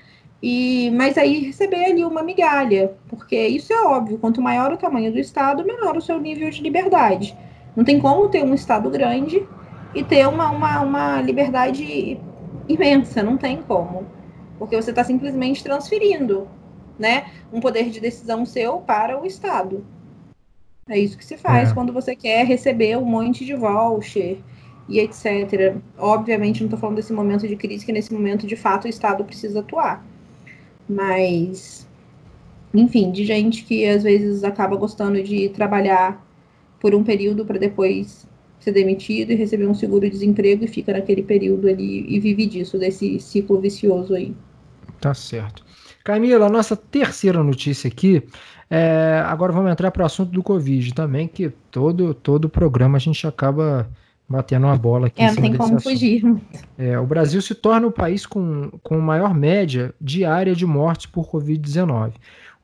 [0.42, 5.10] E, mas aí receber ali uma migalha, porque isso é óbvio, quanto maior o tamanho
[5.10, 7.36] do Estado, menor o seu nível de liberdade.
[7.74, 9.46] Não tem como ter um Estado grande
[9.94, 12.20] e ter uma, uma, uma liberdade
[12.68, 14.06] imensa, não tem como.
[14.58, 16.48] Porque você está simplesmente transferindo
[16.98, 19.84] né, um poder de decisão seu para o Estado.
[20.88, 21.74] É isso que se faz é.
[21.74, 24.38] quando você quer receber um monte de voucher
[24.88, 25.76] e etc.
[25.98, 29.24] Obviamente, não estou falando desse momento de crise, que nesse momento, de fato, o Estado
[29.24, 30.06] precisa atuar.
[30.88, 31.88] Mas,
[32.72, 36.24] enfim, de gente que às vezes acaba gostando de trabalhar
[36.78, 38.28] por um período para depois
[38.60, 43.18] ser demitido e receber um seguro-desemprego e fica naquele período ali e vive disso, desse
[43.18, 44.34] ciclo vicioso aí.
[45.00, 45.64] Tá certo.
[46.04, 48.22] Camila, a nossa terceira notícia aqui,
[48.68, 53.00] é, agora vamos entrar para o assunto do Covid também, que todo, todo programa a
[53.00, 53.88] gente acaba
[54.28, 55.22] batendo uma bola aqui.
[55.22, 55.82] É, não tem como assunto.
[55.82, 56.22] fugir.
[56.76, 61.28] É, o Brasil se torna o país com, com maior média diária de mortes por
[61.28, 62.14] Covid-19.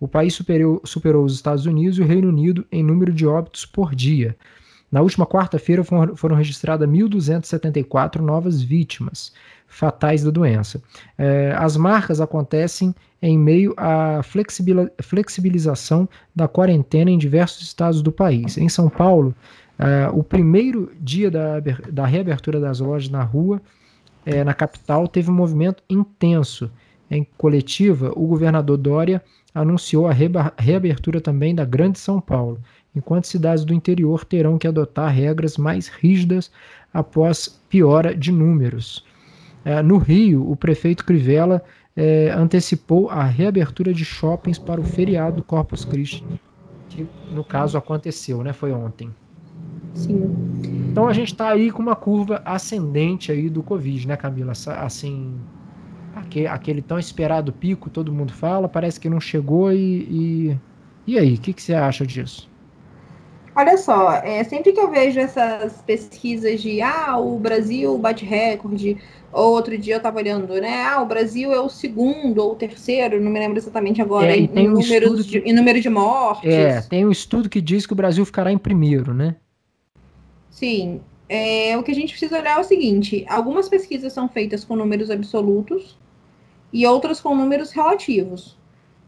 [0.00, 3.64] O país superou, superou os Estados Unidos e o Reino Unido em número de óbitos
[3.64, 4.36] por dia.
[4.90, 9.32] Na última quarta-feira foram, foram registradas 1.274 novas vítimas
[9.72, 10.82] fatais da doença.
[11.16, 14.20] É, as marcas acontecem em meio à
[15.00, 18.58] flexibilização da quarentena em diversos estados do país.
[18.58, 19.34] Em São Paulo,
[19.82, 21.58] Uh, o primeiro dia da,
[21.90, 23.60] da reabertura das lojas na rua,
[24.24, 26.70] é, na capital, teve um movimento intenso.
[27.10, 29.20] Em coletiva, o governador Dória
[29.52, 30.12] anunciou a
[30.56, 32.60] reabertura também da Grande São Paulo,
[32.94, 36.50] enquanto cidades do interior terão que adotar regras mais rígidas
[36.94, 39.04] após piora de números.
[39.64, 41.62] Uh, no Rio, o prefeito Crivella
[41.96, 46.24] é, antecipou a reabertura de shoppings para o feriado do Corpus Christi,
[46.88, 48.52] que no caso aconteceu, né?
[48.52, 49.10] Foi ontem.
[49.94, 50.34] Sim.
[50.90, 54.52] Então a gente está aí com uma curva ascendente aí do Covid, né, Camila?
[54.52, 55.38] Assim,
[56.14, 59.76] aquele, aquele tão esperado pico, todo mundo fala, parece que não chegou e.
[59.76, 60.58] E,
[61.06, 62.48] e aí, o que, que você acha disso?
[63.54, 68.96] Olha só, é, sempre que eu vejo essas pesquisas de ah, o Brasil bate recorde,
[69.30, 70.84] ou outro dia eu estava olhando, né?
[70.84, 74.38] Ah, o Brasil é o segundo ou o terceiro, não me lembro exatamente agora, É,
[74.38, 76.50] em, tem um número de, em número de mortes.
[76.50, 79.36] É, tem um estudo que diz que o Brasil ficará em primeiro, né?
[80.50, 81.00] Sim.
[81.28, 84.76] É, o que a gente precisa olhar é o seguinte: algumas pesquisas são feitas com
[84.76, 85.98] números absolutos
[86.72, 88.56] e outras com números relativos.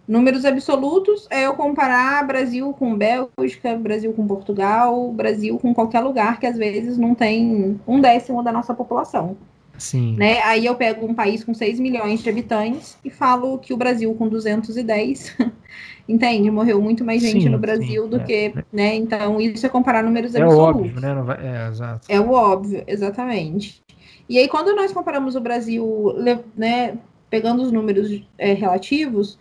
[0.07, 6.39] Números absolutos é eu comparar Brasil com Bélgica, Brasil com Portugal, Brasil com qualquer lugar
[6.39, 9.37] que às vezes não tem um décimo da nossa população.
[9.79, 10.15] Sim.
[10.17, 10.41] Né?
[10.43, 14.15] Aí eu pego um país com 6 milhões de habitantes e falo que o Brasil
[14.15, 15.37] com 210,
[16.09, 16.51] entende?
[16.51, 18.95] Morreu muito mais gente Sim, no Brasil sim, do é, que, né?
[18.95, 20.83] Então isso é comparar números É absolutos.
[20.83, 21.15] óbvio, né?
[21.23, 22.07] Vai- É, exato.
[22.09, 23.83] É o óbvio, exatamente.
[24.29, 26.15] E aí, quando nós comparamos o Brasil,
[26.57, 26.97] né,
[27.29, 29.39] pegando os números é, relativos,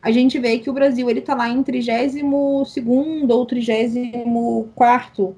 [0.00, 2.22] a gente vê que o Brasil ele está lá em 32
[3.28, 5.36] ou 34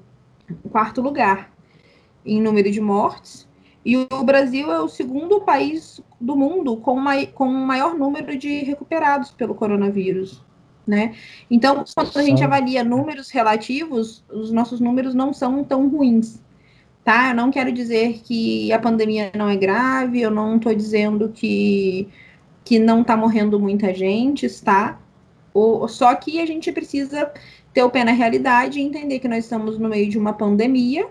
[0.69, 1.51] quarto lugar
[2.25, 3.49] em número de mortes.
[3.83, 8.37] E o Brasil é o segundo país do mundo com, mai, com o maior número
[8.37, 10.43] de recuperados pelo coronavírus.
[10.85, 11.15] Né?
[11.49, 16.39] Então, quando a gente avalia números relativos, os nossos números não são tão ruins
[17.03, 17.29] tá?
[17.29, 22.07] Eu não quero dizer que a pandemia não é grave, eu não estou dizendo que,
[22.63, 24.99] que não está morrendo muita gente, está?
[25.53, 27.31] Ou, só que a gente precisa
[27.73, 31.07] ter o pé na realidade e entender que nós estamos no meio de uma pandemia,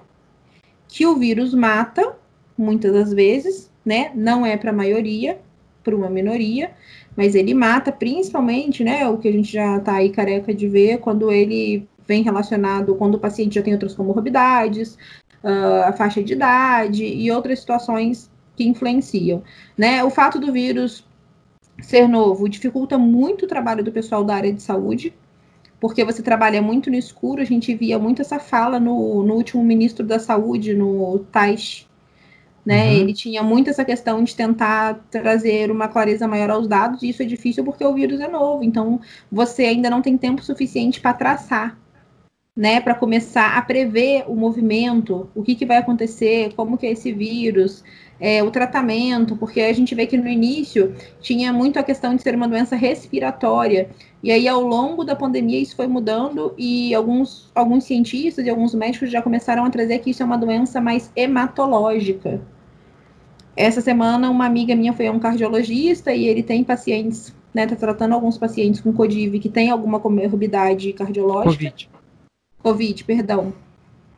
[0.88, 2.16] que o vírus mata,
[2.57, 4.12] muitas das vezes, né?
[4.14, 5.38] Não é para a maioria,
[5.82, 6.72] para uma minoria,
[7.16, 9.09] mas ele mata principalmente, né?
[9.09, 13.14] O que a gente já está aí careca de ver, quando ele vem relacionado, quando
[13.14, 14.96] o paciente já tem outras comorbidades,
[15.44, 19.42] uh, a faixa de idade e outras situações que influenciam.
[19.76, 20.03] Né?
[20.05, 21.05] O fato do vírus
[21.83, 25.12] ser novo dificulta muito o trabalho do pessoal da área de saúde,
[25.81, 27.41] porque você trabalha muito no escuro.
[27.41, 31.87] A gente via muito essa fala no, no último ministro da Saúde, no Tais.
[32.64, 32.91] Né?
[32.91, 32.97] Uhum.
[32.97, 37.22] Ele tinha muito essa questão de tentar trazer uma clareza maior aos dados, e isso
[37.22, 39.01] é difícil porque o vírus é novo, então
[39.33, 41.78] você ainda não tem tempo suficiente para traçar
[42.61, 46.91] né, para começar a prever o movimento, o que, que vai acontecer, como que é
[46.93, 47.83] esse vírus,
[48.21, 52.23] é, o tratamento, porque a gente vê que no início tinha muito a questão de
[52.23, 53.89] ser uma doença respiratória,
[54.23, 58.75] e aí ao longo da pandemia isso foi mudando e alguns, alguns cientistas e alguns
[58.75, 62.41] médicos já começaram a trazer que isso é uma doença mais hematológica.
[63.57, 67.75] Essa semana uma amiga minha foi a um cardiologista e ele tem pacientes, né, tá
[67.75, 71.51] tratando alguns pacientes com CODIV que tem alguma comorbidade cardiológica.
[71.51, 71.91] Covid.
[72.62, 73.53] Covid, perdão.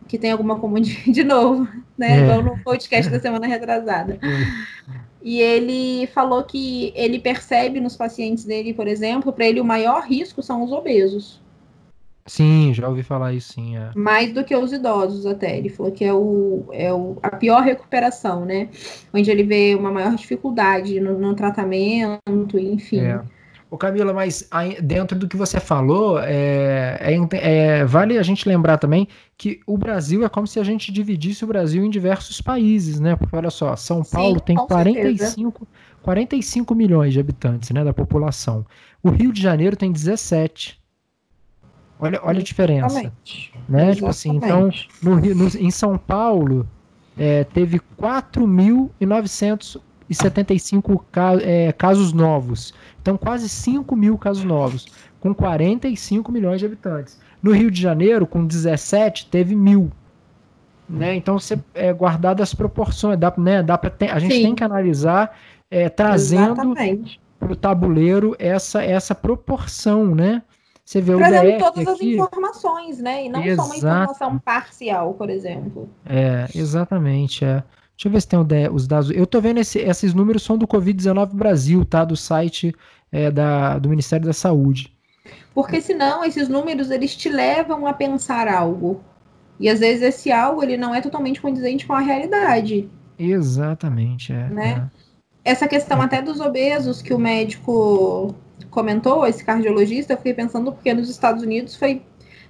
[0.08, 2.20] Que tem alguma comum de, de novo, né?
[2.20, 2.22] É.
[2.22, 4.18] Igual no podcast da semana retrasada.
[5.22, 10.02] E ele falou que ele percebe nos pacientes dele, por exemplo, para ele o maior
[10.02, 11.40] risco são os obesos,
[12.24, 13.76] Sim, já ouvi falar isso, sim.
[13.76, 13.90] É.
[13.96, 15.58] mais do que os idosos até.
[15.58, 18.68] Ele falou que é, o, é o, a pior recuperação, né?
[19.12, 23.00] Onde ele vê uma maior dificuldade no, no tratamento, enfim.
[23.00, 23.20] É.
[23.72, 24.46] Ô Camila, mas
[24.82, 29.78] dentro do que você falou, é, é é, vale a gente lembrar também que o
[29.78, 33.16] Brasil é como se a gente dividisse o Brasil em diversos países, né?
[33.16, 35.66] Porque olha só, São Sim, Paulo tem com 45,
[36.02, 38.66] 45 milhões de habitantes, né, da população.
[39.02, 40.78] O Rio de Janeiro tem 17.
[41.98, 43.54] Olha, olha a diferença, Exatamente.
[43.66, 43.94] né?
[43.94, 44.68] Tipo assim, então
[45.02, 46.68] no, Rio- no- em São Paulo
[47.16, 47.80] é, teve
[50.10, 52.74] 4.975 ca- é, casos novos.
[53.00, 54.86] Então, quase 5 mil casos novos,
[55.20, 57.20] com 45 milhões de habitantes.
[57.42, 59.90] No Rio de Janeiro, com 17, teve mil.
[60.88, 61.14] Né?
[61.14, 64.42] Então, você é, guardado as proporções, dá, né, dá pra ter- a gente Sim.
[64.42, 65.36] tem que analisar
[65.70, 66.74] é, trazendo
[67.38, 70.42] para o tabuleiro essa, essa proporção, né?
[70.84, 73.24] Você vê o Trazendo DF todas as aqui, informações, né?
[73.24, 73.76] E não só uma Exato.
[74.12, 75.88] informação parcial, por exemplo.
[76.04, 77.44] É, exatamente.
[77.44, 77.62] É.
[78.02, 79.10] Deixa eu ver se tem os dados.
[79.12, 82.04] Eu tô vendo esse- esses números são do Covid-19 Brasil, tá?
[82.04, 82.74] Do site
[83.12, 84.92] é, da, do Ministério da Saúde.
[85.54, 89.00] Porque senão esses números eles te levam a pensar algo.
[89.60, 92.90] E às vezes esse algo ele não é totalmente condizente com a realidade.
[93.16, 94.48] Exatamente, é.
[94.48, 94.90] Né?
[95.44, 98.34] Essa questão até dos obesos que o médico
[98.70, 102.02] comentou, esse cardiologista, eu fiquei pensando porque nos Estados Unidos foi,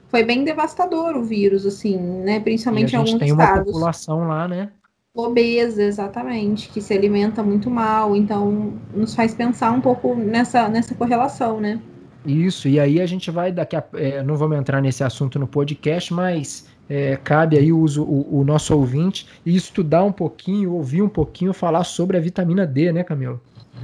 [0.08, 2.40] foi bem devastador o vírus, assim, né?
[2.70, 2.80] é.
[2.80, 3.64] E a Principalmente em gente alguns tem uma estados.
[3.66, 4.72] população lá, né?
[5.14, 8.16] Obesa, exatamente, que se alimenta muito mal.
[8.16, 11.80] Então, nos faz pensar um pouco nessa, nessa correlação, né?
[12.24, 13.84] Isso, e aí a gente vai daqui a.
[13.94, 18.44] É, não vamos entrar nesse assunto no podcast, mas é, cabe aí o, o, o,
[18.44, 23.04] nosso ouvinte e estudar um pouquinho, ouvir um pouquinho falar sobre a vitamina D, né,
[23.04, 23.38] Camila?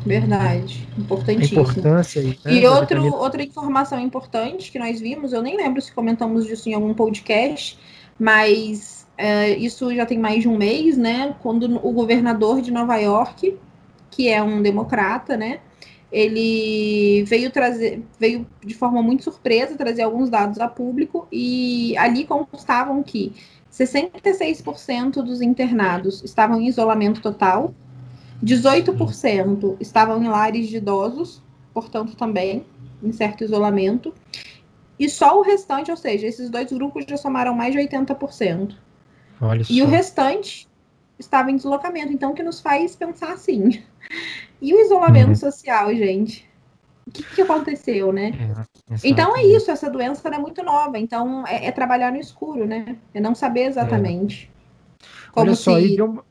[0.07, 1.61] Verdade, importantíssimo.
[1.61, 3.16] A importância aí, né, e outro, vitamina...
[3.16, 7.79] outra informação importante que nós vimos, eu nem lembro se comentamos disso em algum podcast,
[8.18, 11.35] mas é, isso já tem mais de um mês, né?
[11.43, 13.59] Quando o governador de Nova York,
[14.11, 15.61] que é um democrata, né?
[16.11, 22.25] ele veio trazer, veio de forma muito surpresa trazer alguns dados a público e ali
[22.25, 23.33] constavam que
[23.71, 27.75] 66% dos internados estavam em isolamento total,
[28.43, 31.43] 18% estavam em lares de idosos,
[31.75, 32.64] portanto também
[33.03, 34.14] em certo isolamento,
[34.99, 38.75] e só o restante, ou seja, esses dois grupos já somaram mais de 80%.
[39.41, 39.84] Olha e só.
[39.84, 40.68] o restante
[41.18, 43.82] estava em deslocamento, então o que nos faz pensar assim,
[44.61, 45.36] e o isolamento uhum.
[45.36, 46.49] social, gente?
[47.07, 48.32] O que, que aconteceu, né?
[48.91, 52.66] É, então é isso, essa doença é muito nova, então é, é, trabalhar no escuro,
[52.66, 52.97] né?
[53.14, 54.51] É não saber exatamente.
[55.03, 55.30] É.
[55.32, 55.62] Como Olha se...
[55.62, 56.22] só, deu...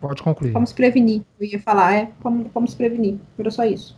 [0.00, 0.52] Pode concluir.
[0.52, 3.96] Como se prevenir, eu ia falar, é como, como se prevenir, era só isso.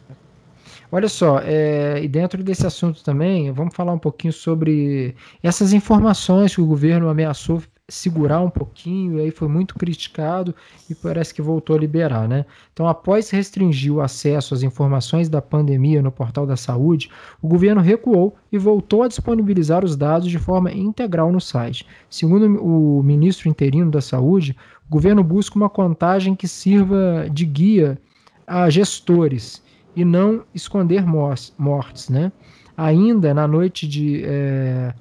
[0.91, 6.55] Olha só, é, e dentro desse assunto também, vamos falar um pouquinho sobre essas informações
[6.55, 10.55] que o governo ameaçou segurar um pouquinho, e aí foi muito criticado
[10.91, 12.45] e parece que voltou a liberar, né?
[12.73, 17.11] Então, após restringir o acesso às informações da pandemia no portal da saúde,
[17.41, 21.87] o governo recuou e voltou a disponibilizar os dados de forma integral no site.
[22.11, 24.55] Segundo o ministro interino da Saúde,
[24.87, 27.99] o governo busca uma contagem que sirva de guia
[28.47, 29.63] a gestores
[29.99, 32.31] e não esconder mortes, né?
[32.77, 34.95] Ainda na noite de é,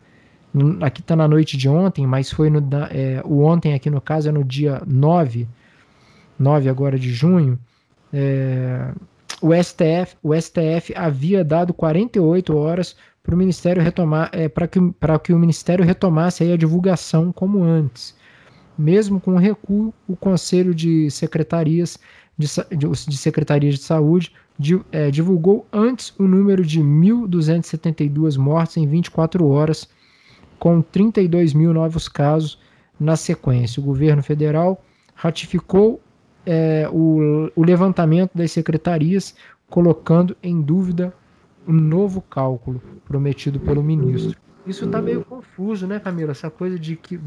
[0.81, 4.27] aqui está na noite de ontem, mas foi no, é, o ontem aqui no caso
[4.27, 5.47] é no dia 9,
[6.39, 7.59] 9 agora de junho,
[8.11, 8.91] é,
[9.39, 14.79] o, STF, o STF havia dado 48 horas para o Ministério retomar, é, para que,
[15.23, 18.15] que o Ministério retomasse a divulgação como antes.
[18.75, 21.99] Mesmo com o recuo, o Conselho de Secretarias
[22.37, 24.31] de, de, de Secretarias de Saúde de,
[25.11, 29.87] divulgou antes o número de 1.272 mortes em 24 horas
[30.59, 32.59] com 32 mil novos casos
[32.99, 33.79] na sequência.
[33.79, 34.83] O governo federal
[35.13, 36.01] ratificou
[36.45, 39.35] é, o, o levantamento das secretarias,
[39.69, 41.13] colocando em dúvida
[41.67, 44.37] um novo cálculo prometido pelo ministro.
[44.65, 46.31] Isso está meio confuso, né, Camila?
[46.31, 47.19] Essa coisa de que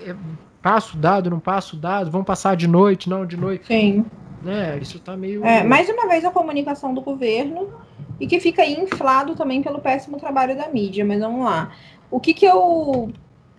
[0.00, 0.14] é,
[0.62, 3.66] passo dado, não passo dado, vão passar de noite, não de noite.
[3.66, 4.04] Sim.
[4.42, 4.78] Né?
[4.80, 5.44] Isso está meio.
[5.44, 7.72] É, mais uma vez a comunicação do governo
[8.20, 11.04] e que fica inflado também pelo péssimo trabalho da mídia.
[11.04, 11.72] Mas vamos lá.
[12.10, 13.10] O que que eu,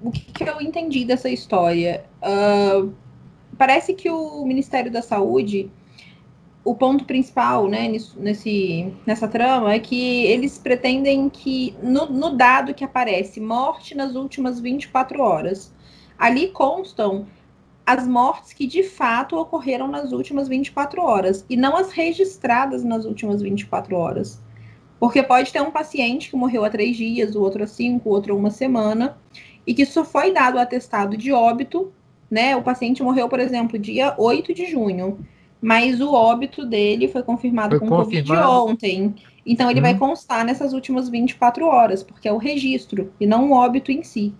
[0.01, 2.05] o que que eu entendi dessa história?
[2.21, 2.93] Uh,
[3.57, 5.69] parece que o Ministério da Saúde,
[6.63, 12.73] o ponto principal, né, nesse, nessa trama é que eles pretendem que no, no dado
[12.73, 15.73] que aparece morte nas últimas 24 horas,
[16.17, 17.27] ali constam
[17.89, 23.03] as mortes que de fato ocorreram nas últimas 24 horas e não as registradas nas
[23.03, 24.39] últimas 24 horas.
[24.99, 28.11] Porque pode ter um paciente que morreu há três dias, o outro há cinco, o
[28.11, 29.17] outro há uma semana,
[29.65, 31.91] e que só foi dado o atestado de óbito,
[32.29, 32.55] né?
[32.55, 35.25] O paciente morreu, por exemplo, dia 8 de junho,
[35.59, 38.47] mas o óbito dele foi confirmado foi com confirmado.
[38.47, 39.15] Covid ontem.
[39.43, 39.83] Então ele hum.
[39.83, 39.99] vai uhum.
[39.99, 44.35] constar nessas últimas 24 horas, porque é o registro e não o óbito em si.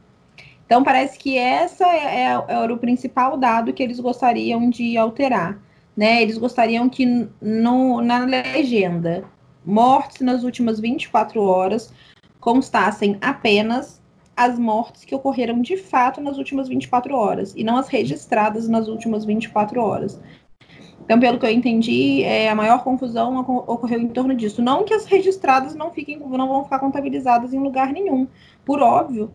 [0.69, 5.59] Então parece que essa é, é, era o principal dado que eles gostariam de alterar.
[5.97, 6.21] Né?
[6.21, 9.23] Eles gostariam que no, na legenda
[9.65, 11.91] mortes nas últimas 24 horas
[12.39, 13.99] constassem apenas
[14.37, 18.87] as mortes que ocorreram de fato nas últimas 24 horas e não as registradas nas
[18.87, 20.21] últimas 24 horas.
[21.03, 24.61] Então, pelo que eu entendi, é, a maior confusão ocorreu em torno disso.
[24.61, 28.27] Não que as registradas não fiquem, não vão ficar contabilizadas em lugar nenhum.
[28.63, 29.33] Por óbvio,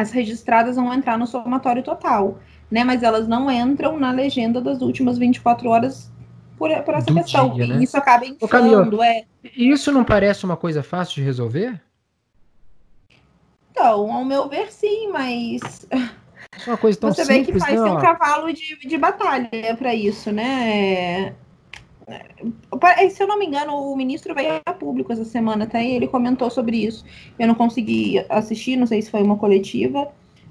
[0.00, 2.38] as registradas vão entrar no somatório total,
[2.70, 2.84] né?
[2.84, 6.10] Mas elas não entram na legenda das últimas 24 horas
[6.56, 7.54] por, por essa questão.
[7.54, 7.82] Dia, né?
[7.82, 9.24] Isso acaba inflando, é.
[9.56, 11.80] Isso não parece uma coisa fácil de resolver?
[13.70, 15.86] Então, ao meu ver, sim, mas.
[15.90, 17.90] É uma coisa tão Você simples, vê que faz né?
[17.90, 20.70] um cavalo de, de batalha para isso, né?
[20.70, 21.34] É,
[23.10, 26.08] se eu não me engano, o ministro veio a público essa semana até e ele
[26.08, 27.04] comentou sobre isso.
[27.38, 30.08] Eu não consegui assistir, não sei se foi uma coletiva,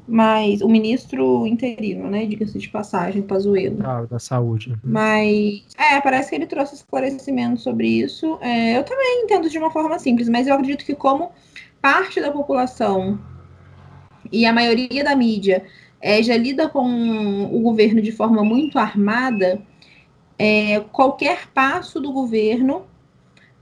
[0.08, 3.78] mas o ministro interino, né, diga-se de passagem, Pazuello.
[3.84, 4.76] Ah, da saúde.
[4.84, 8.40] Mas, é, parece que ele trouxe esclarecimento sobre isso.
[8.42, 11.32] É, eu também entendo de uma forma simples, mas eu acredito que como
[11.80, 13.20] parte da população
[14.32, 15.64] e a maioria da mídia
[16.02, 19.62] é, já lida com o governo de forma muito armada,
[20.40, 22.88] é, qualquer passo do governo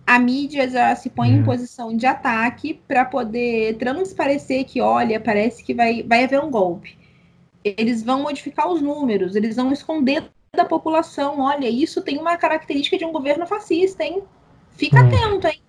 [0.06, 5.64] a mídia já se põe em posição de ataque para poder transparecer que, olha, parece
[5.64, 6.98] que vai, vai haver um golpe.
[7.64, 10.24] Eles vão modificar os números, eles vão esconder
[10.56, 11.42] da população.
[11.42, 14.24] Olha, isso tem uma característica de um governo fascista, hein?
[14.72, 15.08] Fica Hum.
[15.08, 15.62] atento, hein?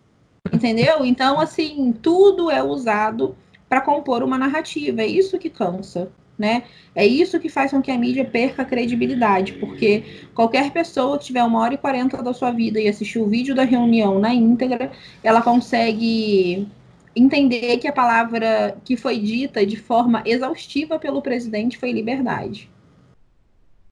[0.52, 1.04] Entendeu?
[1.04, 3.36] Então, assim, tudo é usado
[3.68, 5.02] para compor uma narrativa.
[5.02, 6.62] É isso que cansa, né?
[6.94, 11.24] É isso que faz com que a mídia perca a credibilidade, porque qualquer pessoa que
[11.26, 14.32] tiver uma hora e quarenta da sua vida e assistir o vídeo da reunião na
[14.34, 16.68] íntegra, ela consegue
[17.16, 22.72] entender que a palavra que foi dita de forma exaustiva pelo presidente foi liberdade,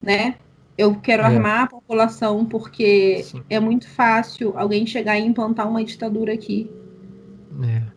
[0.00, 0.38] né?
[0.78, 1.26] Eu quero É.
[1.26, 3.44] armar a população porque Sim.
[3.48, 6.76] é muito fácil alguém chegar e implantar uma ditadura aqui.
[7.62, 7.95] É.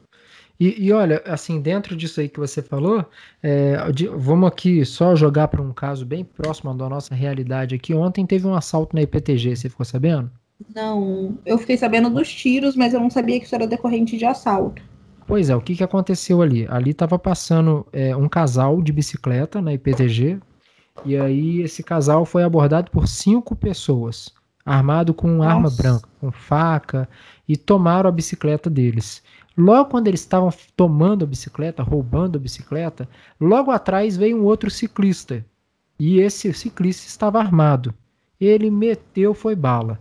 [0.59, 3.05] E, e olha, assim, dentro disso aí que você falou,
[3.41, 7.93] é, de- vamos aqui só jogar para um caso bem próximo da nossa realidade aqui.
[7.93, 10.29] Ontem teve um assalto na IPTG, você ficou sabendo?
[10.75, 14.25] Não, eu fiquei sabendo dos tiros, mas eu não sabia que isso era decorrente de
[14.25, 14.81] assalto.
[15.25, 16.67] Pois é, o que, que aconteceu ali?
[16.67, 20.39] Ali estava passando é, um casal de bicicleta na IPTG,
[21.05, 24.29] e aí esse casal foi abordado por cinco pessoas,
[24.65, 25.77] armado com arma Nossa.
[25.81, 27.07] branca, com faca,
[27.47, 29.23] e tomaram a bicicleta deles.
[29.59, 33.09] Logo quando eles estavam tomando a bicicleta, roubando a bicicleta,
[33.41, 35.45] logo atrás veio um outro ciclista.
[35.99, 37.93] E esse ciclista estava armado.
[38.39, 39.99] Ele meteu, foi bala.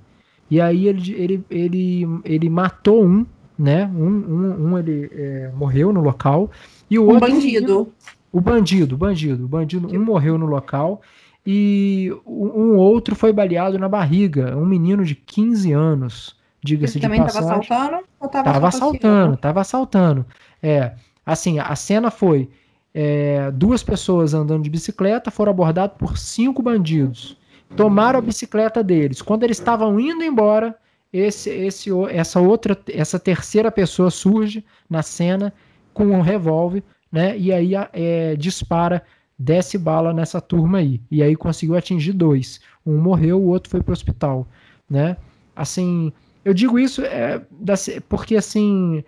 [0.48, 3.26] E aí ele, ele, ele, ele matou um,
[3.58, 3.86] né?
[3.92, 6.52] Um, um, um ele é, morreu no local.
[6.88, 7.28] E o Um outro.
[7.28, 7.92] bandido.
[8.32, 9.44] O bandido, o bandido.
[9.44, 11.02] O bandido, um morreu no local.
[11.44, 14.56] E um um outro foi baleado na barriga.
[14.56, 16.37] Um menino de 15 anos.
[16.62, 17.68] Diga-se de também estava passagem.
[17.70, 20.26] assaltando ou estava Tava assaltando, tava assaltando.
[20.62, 20.92] É,
[21.24, 22.50] assim, a cena foi
[22.92, 27.36] é, duas pessoas andando de bicicleta foram abordadas por cinco bandidos.
[27.76, 29.22] Tomaram a bicicleta deles.
[29.22, 30.74] Quando eles estavam indo embora,
[31.12, 35.52] esse, esse, o- essa outra, essa terceira pessoa surge na cena
[35.94, 36.82] com um revólver,
[37.12, 37.36] né?
[37.38, 39.02] E aí é, dispara,
[39.38, 41.00] desce bala nessa turma aí.
[41.10, 42.58] E aí conseguiu atingir dois.
[42.84, 44.46] Um morreu, o outro foi pro hospital,
[44.90, 45.16] né?
[45.54, 46.12] Assim,
[46.48, 47.74] eu digo isso é, da-
[48.08, 49.04] porque, assim,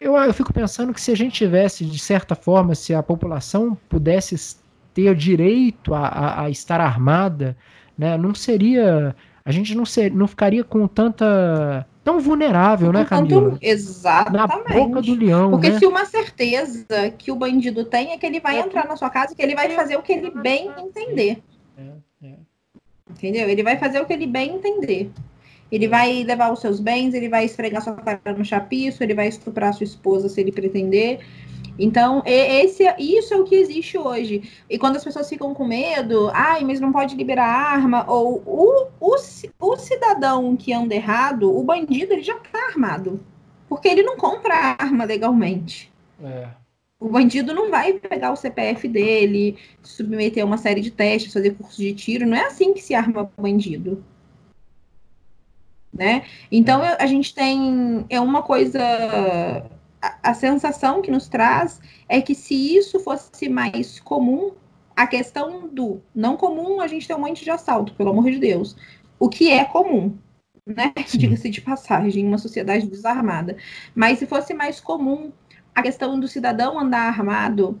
[0.00, 3.76] eu, eu fico pensando que se a gente tivesse, de certa forma, se a população
[3.88, 4.56] pudesse
[4.92, 7.56] ter direito a, a- a estar armada,
[7.96, 9.14] né, não seria.
[9.44, 11.86] A gente não, ser, não ficaria com tanta.
[12.04, 13.52] tão vulnerável, né, Camila?
[13.52, 14.72] Na Exatamente.
[14.72, 15.78] boca do leão, Porque né?
[15.78, 16.86] se uma certeza
[17.16, 18.60] que o bandido tem é que ele vai É.
[18.60, 21.42] entrar na sua casa e que ele vai fazer o que ele bem entender.
[21.78, 22.34] É, é.
[23.10, 23.48] Entendeu?
[23.48, 25.10] Ele vai fazer o que ele bem entender.
[25.70, 29.28] Ele vai levar os seus bens, ele vai esfregar sua cara no chapiço, ele vai
[29.28, 31.20] estuprar sua esposa se ele pretender.
[31.78, 34.42] Então, esse, isso é o que existe hoje.
[34.68, 38.88] E quando as pessoas ficam com medo, ai, mas não pode liberar arma, ou o,
[39.00, 39.16] o,
[39.58, 43.18] o cidadão que anda errado, o bandido, ele já tá armado.
[43.66, 45.90] Porque ele não compra arma legalmente.
[46.22, 46.48] É.
[46.98, 51.54] O bandido não vai pegar o CPF dele, submeter a uma série de testes, fazer
[51.54, 52.26] curso de tiro.
[52.26, 54.04] Não é assim que se arma bandido.
[56.00, 56.24] Né?
[56.50, 58.80] Então eu- a gente tem é uma coisa
[60.02, 64.52] a, a sensação que nos traz é que se isso fosse mais comum,
[64.96, 68.38] a questão do não comum a gente tem um monte de assalto, pelo amor de
[68.38, 68.76] Deus.
[69.18, 70.16] O que é comum,
[70.66, 70.92] né?
[71.16, 73.56] Diga-se de passagem, em uma sociedade desarmada.
[73.94, 75.32] Mas se fosse mais comum
[75.74, 77.78] a questão do cidadão andar armado,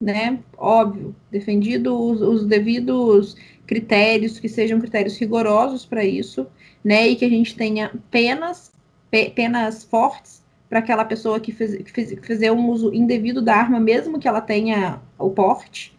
[0.00, 0.40] né?
[0.58, 3.36] Óbvio, defendido os, os devidos
[3.66, 6.46] critérios, que sejam critérios rigorosos para isso,
[6.84, 7.08] né?
[7.08, 8.72] E que a gente tenha penas,
[9.10, 13.42] pe- penas fortes para aquela pessoa que, fez, que, fez, que fizer um uso indevido
[13.42, 15.96] da arma, mesmo que ela tenha o porte.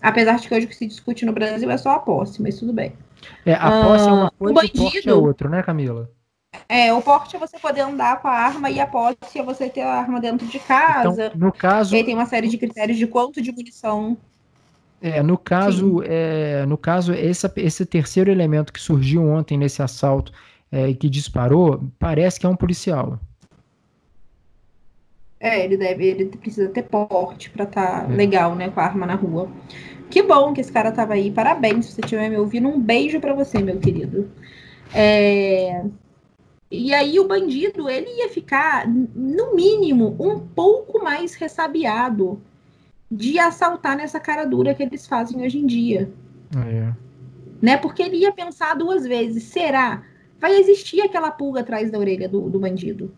[0.00, 2.58] Apesar de que hoje o que se discute no Brasil é só a posse, mas
[2.58, 2.92] tudo bem.
[3.46, 5.62] É, a posse é Ah, uma o coisa e o porte é bandido- outra, né,
[5.62, 6.10] Camila?
[6.68, 9.68] É, o porte é você poder andar com a arma e a posse é você
[9.68, 11.26] ter a arma dentro de casa.
[11.26, 14.16] Então, no caso, E aí tem uma série de critérios de quanto de munição.
[15.02, 20.32] É, no caso, é, no caso esse, esse terceiro elemento que surgiu ontem nesse assalto
[20.70, 23.18] é, e que disparou, parece que é um policial.
[25.40, 28.14] É, ele deve, ele precisa ter porte pra estar É.
[28.14, 29.50] legal, né, com a arma na rua.
[30.08, 31.32] Que bom que esse cara tava aí.
[31.32, 32.68] Parabéns se você estiver me ouvindo.
[32.68, 34.30] Um beijo pra você, meu querido.
[34.94, 35.82] É,
[36.70, 42.40] E aí o bandido, ele ia ficar, no mínimo, um pouco mais ressabiado
[43.14, 46.10] de assaltar nessa cara dura que eles fazem hoje em dia.
[46.66, 46.92] É.
[47.60, 47.76] né?
[47.76, 50.02] Porque ele ia pensar duas vezes: será?
[50.40, 53.12] Vai existir aquela pulga atrás da orelha do, do bandido?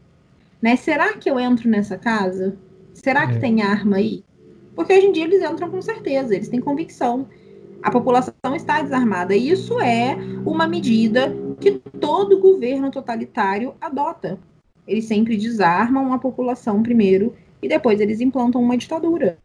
[0.60, 0.76] Né?
[0.76, 2.56] Será que eu entro nessa casa?
[2.92, 3.38] Será que É.
[3.38, 4.24] tem arma aí?
[4.74, 7.28] Porque hoje em dia eles entram com certeza, eles têm convicção.
[7.82, 9.34] A população está desarmada.
[9.36, 14.38] E isso é uma medida que todo governo totalitário adota.
[14.86, 19.38] Eles sempre desarmam a população primeiro e depois eles implantam uma ditadura.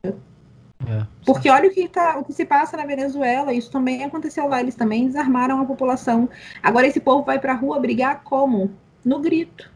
[0.88, 4.48] É, Porque olha o que, tá, o que se passa na Venezuela, isso também aconteceu
[4.48, 6.30] lá, eles também desarmaram a população.
[6.64, 8.72] Agora esse povo vai para a rua brigar como?
[9.04, 9.70] No grito.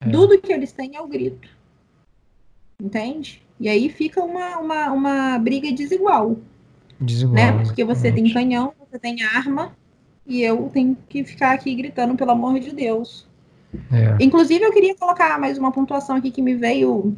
[0.00, 0.10] É.
[0.10, 1.48] Tudo que eles têm é o grito.
[2.80, 3.42] Entende?
[3.58, 6.36] E aí fica uma, uma, uma briga desigual.
[7.00, 7.34] Desigual.
[7.34, 7.64] Né?
[7.64, 9.74] Porque você tem canhão, você tem arma,
[10.26, 13.26] e eu tenho que ficar aqui gritando, pelo amor de Deus.
[13.92, 14.22] É.
[14.22, 17.14] Inclusive, eu queria colocar mais uma pontuação aqui que me veio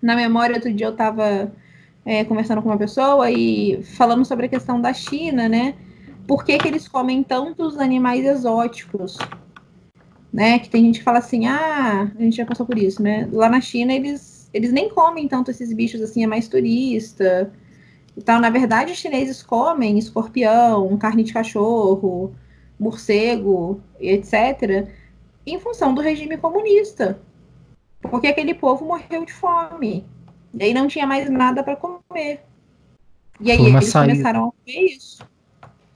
[0.00, 0.56] na memória.
[0.56, 1.52] Outro dia eu estava
[2.04, 5.74] é, conversando com uma pessoa e falando sobre a questão da China, né?
[6.26, 9.18] Por que, que eles comem tantos animais exóticos?
[10.32, 10.58] Né?
[10.58, 13.28] Que tem gente que fala assim, ah, a gente já passou por isso, né?
[13.32, 17.52] Lá na China eles, eles nem comem tanto esses bichos assim, é mais turista.
[18.16, 22.34] Então, na verdade, os chineses comem escorpião, carne de cachorro,
[22.78, 24.88] morcego, etc.,
[25.46, 27.18] em função do regime comunista.
[28.00, 30.04] Porque aquele povo morreu de fome.
[30.54, 32.40] E aí não tinha mais nada para comer.
[33.40, 34.12] E aí eles saída.
[34.12, 35.26] começaram a comer isso.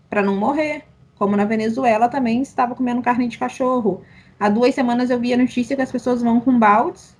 [0.09, 0.85] Para não morrer.
[1.17, 4.03] Como na Venezuela também estava comendo carne de cachorro.
[4.39, 7.17] Há duas semanas eu vi a notícia que as pessoas vão com baldes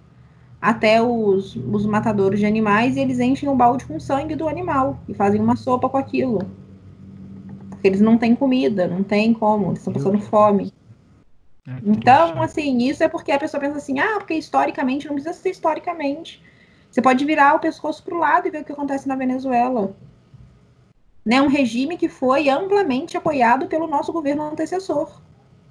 [0.61, 4.99] até os, os matadores de animais e eles enchem o balde com sangue do animal
[5.09, 6.41] e fazem uma sopa com aquilo.
[7.71, 10.73] Porque eles não têm comida, não tem como, eles estão passando fome.
[11.67, 15.35] É então, assim, isso é porque a pessoa pensa assim, ah, porque historicamente, não precisa
[15.35, 16.43] ser historicamente.
[16.91, 19.95] Você pode virar o pescoço para o lado e ver o que acontece na Venezuela.
[21.25, 25.21] Né, um regime que foi amplamente apoiado pelo nosso governo antecessor.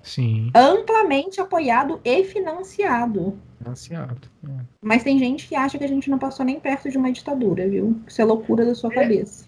[0.03, 0.51] Sim.
[0.53, 3.39] Amplamente apoiado e financiado.
[3.57, 4.29] Financiado.
[4.47, 4.51] É.
[4.81, 7.67] Mas tem gente que acha que a gente não passou nem perto de uma ditadura,
[7.67, 7.99] viu?
[8.05, 8.95] Isso é loucura da sua é.
[8.95, 9.45] cabeça.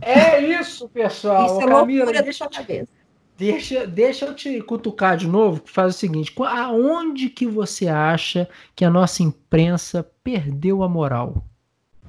[0.00, 1.46] É isso, pessoal.
[1.46, 2.88] Isso é Camila, loucura deixa, da sua cabeça.
[3.36, 8.84] Deixa, deixa eu te cutucar de novo, faz o seguinte: aonde que você acha que
[8.84, 11.44] a nossa imprensa perdeu a moral?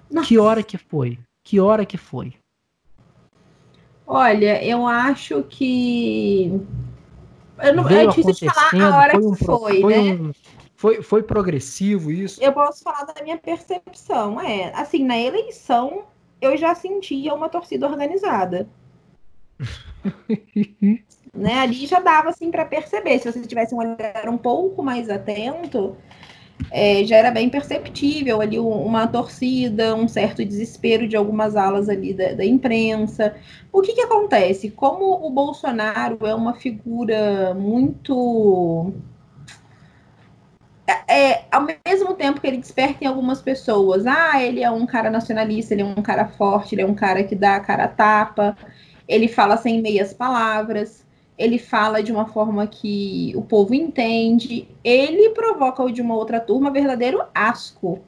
[0.10, 0.28] Nossa.
[0.28, 1.18] Que hora que foi?
[1.44, 2.34] Que hora que foi?
[4.06, 6.62] Olha, eu acho que
[7.60, 10.14] eu não, é difícil falar a hora foi um, que foi, foi né?
[10.14, 10.32] Um,
[10.76, 12.44] foi, foi progressivo isso?
[12.44, 14.40] Eu posso falar da minha percepção.
[14.40, 16.04] É, assim, na eleição
[16.40, 18.68] eu já sentia uma torcida organizada.
[21.34, 21.60] né?
[21.60, 23.20] Ali já dava assim para perceber.
[23.20, 25.98] Se você tivesse um olhar um pouco mais atento,
[26.72, 32.14] é, já era bem perceptível ali uma torcida, um certo desespero de algumas alas ali
[32.14, 33.36] da, da, imprensa.
[33.72, 34.72] O que, que acontece?
[34.72, 38.94] Como o Bolsonaro é uma figura muito.
[40.88, 44.86] É, é, ao mesmo tempo que ele desperta em algumas pessoas, ah, ele é um
[44.86, 47.86] cara nacionalista, ele é um cara forte, ele é um cara que dá a cara
[47.86, 48.56] a tapa,
[49.08, 51.06] ele fala sem meias palavras
[51.38, 56.72] ele fala de uma forma que o povo entende, ele provoca de uma outra turma
[56.72, 58.02] verdadeiro asco.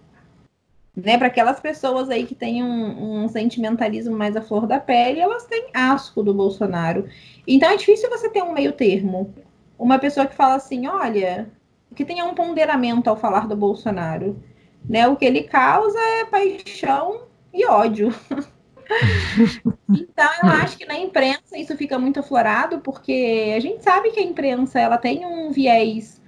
[0.96, 5.20] Né, para aquelas pessoas aí que têm um, um, sentimentalismo mais à flor da pele,
[5.20, 7.08] elas têm asco do Bolsonaro.
[7.46, 9.32] Então é difícil você ter um meio termo.
[9.78, 11.52] Uma pessoa que fala assim, olha,
[11.94, 14.42] que tenha um ponderamento ao falar do Bolsonaro.
[14.90, 15.08] Né?
[15.08, 18.12] O que ele causa é paixão e ódio.
[19.90, 24.20] então, eu acho que na imprensa isso fica muito aflorado, porque a gente sabe que
[24.20, 26.22] a imprensa ela tem um viés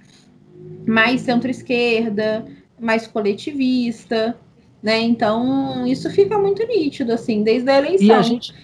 [0.86, 2.46] mais centro-esquerda,
[2.78, 4.38] mais coletivista,
[4.82, 4.98] né?
[5.00, 8.06] Então, isso fica muito nítido, assim, desde a eleição.
[8.06, 8.54] E a gente,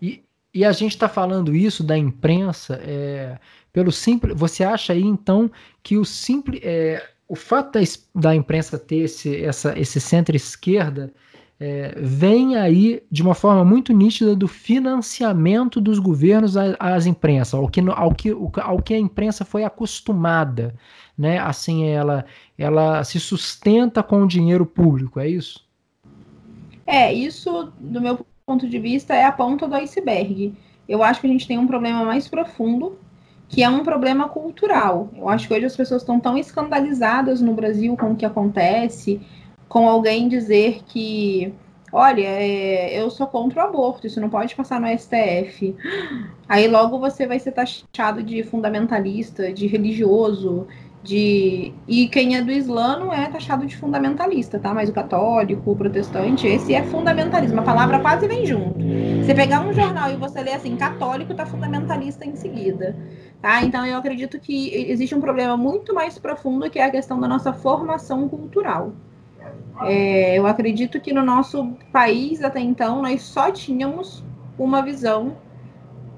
[0.00, 0.22] e,
[0.52, 3.38] e a gente está falando isso da imprensa é,
[3.72, 4.38] pelo simples.
[4.38, 5.50] Você acha aí, então,
[5.82, 6.60] que o simples.
[6.62, 7.80] É, o fato da,
[8.14, 11.10] da imprensa ter esse, essa, esse centro-esquerda
[11.58, 17.68] é, vem aí de uma forma muito nítida do financiamento dos governos às imprensas, ao
[17.68, 18.30] que, ao que,
[18.60, 20.74] ao que a imprensa foi acostumada,
[21.16, 21.38] né?
[21.38, 22.24] Assim, ela,
[22.58, 25.64] ela se sustenta com o dinheiro público, é isso?
[26.86, 30.52] É, isso, do meu ponto de vista, é a ponta do iceberg.
[30.88, 32.98] Eu acho que a gente tem um problema mais profundo,
[33.48, 35.08] que é um problema cultural.
[35.16, 39.20] Eu acho que hoje as pessoas estão tão escandalizadas no Brasil com o que acontece,
[39.68, 41.52] com alguém dizer que,
[41.92, 45.74] olha, é, eu sou contra o aborto, isso não pode passar no STF.
[46.48, 50.66] Aí logo você vai ser taxado de fundamentalista, de religioso,
[51.04, 54.72] de e quem é do Islã não é taxado de fundamentalista, tá?
[54.72, 57.60] Mas o católico, o protestante, esse é fundamentalismo.
[57.60, 58.78] A palavra quase vem junto.
[59.22, 62.96] Você pegar um jornal e você ler assim, católico tá fundamentalista em seguida,
[63.42, 63.62] tá?
[63.62, 67.28] Então eu acredito que existe um problema muito mais profundo que é a questão da
[67.28, 68.92] nossa formação cultural.
[69.82, 74.22] É, eu acredito que no nosso país, até então, nós só tínhamos
[74.58, 75.36] uma visão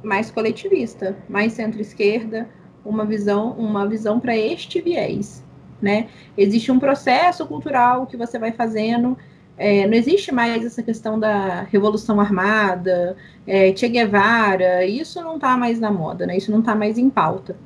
[0.03, 2.49] mais coletivista, mais centro-esquerda,
[2.85, 5.45] uma visão, uma visão para este viés,
[5.81, 6.09] né?
[6.37, 9.17] Existe um processo cultural que você vai fazendo.
[9.59, 15.57] É, não existe mais essa questão da revolução armada, é, Che Guevara, isso não está
[15.57, 16.37] mais na moda, né?
[16.37, 17.57] Isso não está mais em pauta.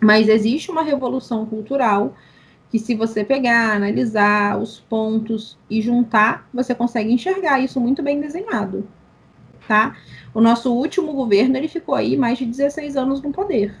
[0.00, 2.14] Mas existe uma revolução cultural
[2.70, 8.20] que se você pegar, analisar os pontos e juntar, você consegue enxergar isso muito bem
[8.20, 8.86] desenhado,
[9.66, 9.96] tá?
[10.32, 13.74] O nosso último governo, ele ficou aí mais de 16 anos no poder.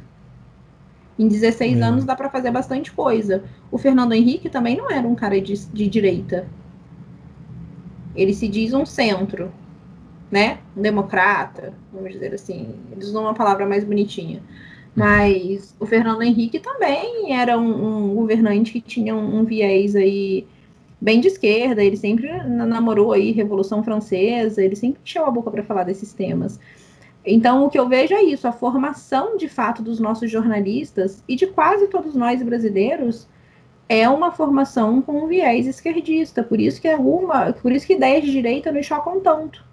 [1.16, 1.82] Em 16 é.
[1.82, 3.44] anos dá para fazer bastante coisa.
[3.70, 6.48] O Fernando Henrique também não era um cara de, de direita.
[8.16, 9.52] Ele se diz um centro,
[10.30, 10.58] né?
[10.76, 12.74] Um democrata, vamos dizer assim.
[12.90, 14.42] Eles usam uma palavra mais bonitinha.
[15.00, 20.46] Mas o Fernando Henrique também era um, um governante que tinha um, um, viés aí
[21.00, 21.82] bem de esquerda.
[21.82, 24.62] Ele sempre namorou aí Revolução Francesa.
[24.62, 26.60] Ele sempre encheu a boca para falar desses temas.
[27.24, 31.34] Então, o que eu vejo é isso: a formação de fato dos nossos jornalistas e
[31.34, 33.26] de quase todos nós brasileiros
[33.88, 36.42] é uma formação com um viés esquerdista.
[36.42, 39.64] Por isso que alguma, por isso que ideias de direita nos chocam tanto.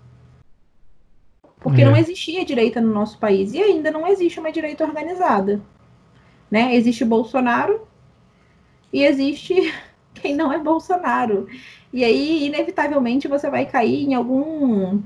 [1.67, 1.85] Porque é.
[1.85, 5.61] não existia direita no nosso país e ainda não existe uma direita organizada.
[6.49, 6.73] Né?
[6.73, 7.85] Existe Bolsonaro
[8.91, 9.73] e existe
[10.15, 11.45] quem não é Bolsonaro.
[11.91, 15.01] E aí, inevitavelmente, você vai cair em algum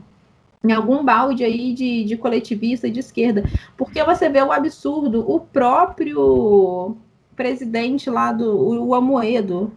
[0.64, 3.44] em algum balde aí de, de coletivista de esquerda.
[3.76, 6.96] Porque você vê o absurdo, o próprio
[7.36, 9.74] presidente lá do o Amoedo,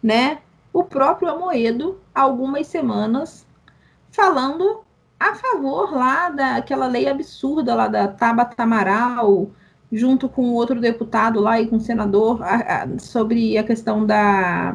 [0.00, 0.38] né?
[0.72, 3.44] O próprio Amoedo, algumas semanas,
[4.12, 4.84] falando
[5.30, 9.50] a favor lá daquela lei absurda lá da Tabata Amaral,
[9.90, 14.74] junto com outro deputado lá e com o senador, a, a, sobre a questão da.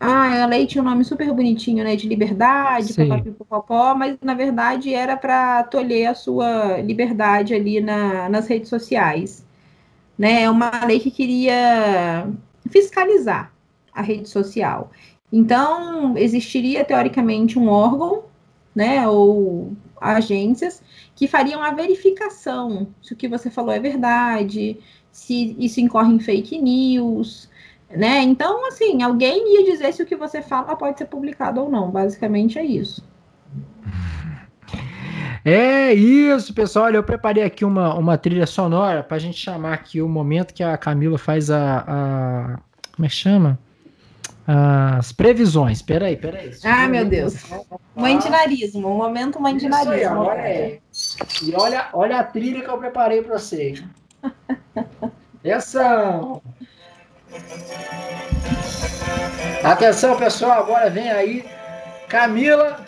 [0.00, 1.96] Ah, a lei tinha um nome super bonitinho, né?
[1.96, 2.94] De liberdade,
[3.36, 9.44] popopó, mas na verdade era para tolher a sua liberdade ali na, nas redes sociais.
[10.16, 10.42] Né?
[10.42, 12.28] É uma lei que queria
[12.70, 13.52] fiscalizar
[13.92, 14.90] a rede social.
[15.32, 18.27] Então, existiria teoricamente um órgão
[18.78, 20.80] né, ou agências
[21.16, 24.78] que fariam a verificação se o que você falou é verdade,
[25.10, 27.50] se isso incorre em fake news,
[27.90, 28.22] né?
[28.22, 31.90] Então, assim, alguém ia dizer se o que você fala pode ser publicado ou não.
[31.90, 33.04] Basicamente é isso.
[35.44, 36.86] É isso, pessoal.
[36.86, 40.52] Olha, eu preparei aqui uma, uma trilha sonora para a gente chamar aqui o momento
[40.52, 42.58] que a Camila faz a, a
[42.94, 43.58] como é que chama?
[44.50, 45.82] As previsões.
[45.82, 46.52] Peraí, peraí.
[46.64, 47.34] Ah, meu Deus.
[47.94, 49.92] Mandinarismo, um momento mandinarismo.
[49.92, 50.80] Aí, olha aí.
[51.42, 53.84] E olha, olha a trilha que eu preparei para vocês.
[55.38, 56.42] Atenção!
[59.62, 61.44] Atenção, pessoal, agora vem aí
[62.08, 62.80] Camila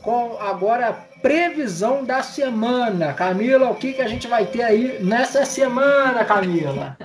[0.00, 3.12] com agora a previsão da semana.
[3.12, 6.96] Camila, o que, que a gente vai ter aí nessa semana, Camila?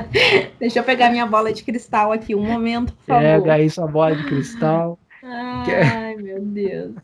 [0.58, 3.22] Deixa eu pegar minha bola de cristal aqui, um momento, por favor.
[3.22, 4.98] Pega aí sua bola de cristal.
[5.22, 6.94] Ai, meu Deus.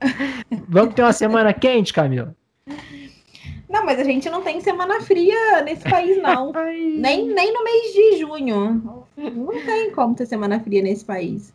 [0.68, 2.34] Vamos ter uma semana quente, Camila?
[3.68, 6.52] Não, mas a gente não tem semana fria nesse país, não.
[6.72, 9.04] nem, nem no mês de junho.
[9.16, 11.52] Não tem como ter semana fria nesse país.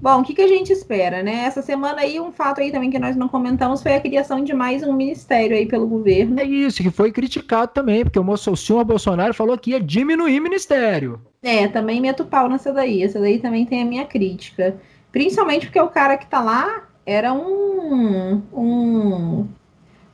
[0.00, 1.44] Bom, o que, que a gente espera, né?
[1.44, 4.54] Essa semana aí, um fato aí também que nós não comentamos foi a criação de
[4.54, 6.40] mais um ministério aí pelo governo.
[6.40, 11.20] É isso, que foi criticado também, porque o, senhor Bolsonaro falou que ia diminuir ministério.
[11.42, 13.02] É, também meto pau nessa daí.
[13.02, 14.76] Essa daí também tem a minha crítica.
[15.12, 19.46] Principalmente porque o cara que tá lá era um, um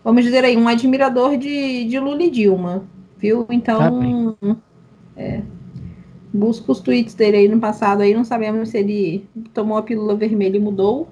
[0.02, 2.84] vamos dizer aí, um admirador de, de Lula e Dilma,
[3.18, 3.46] viu?
[3.50, 4.56] Então, tá
[5.16, 5.42] é,
[6.36, 10.14] busca os tweets dele aí no passado aí, não sabemos se ele tomou a pílula
[10.14, 11.08] vermelha e mudou,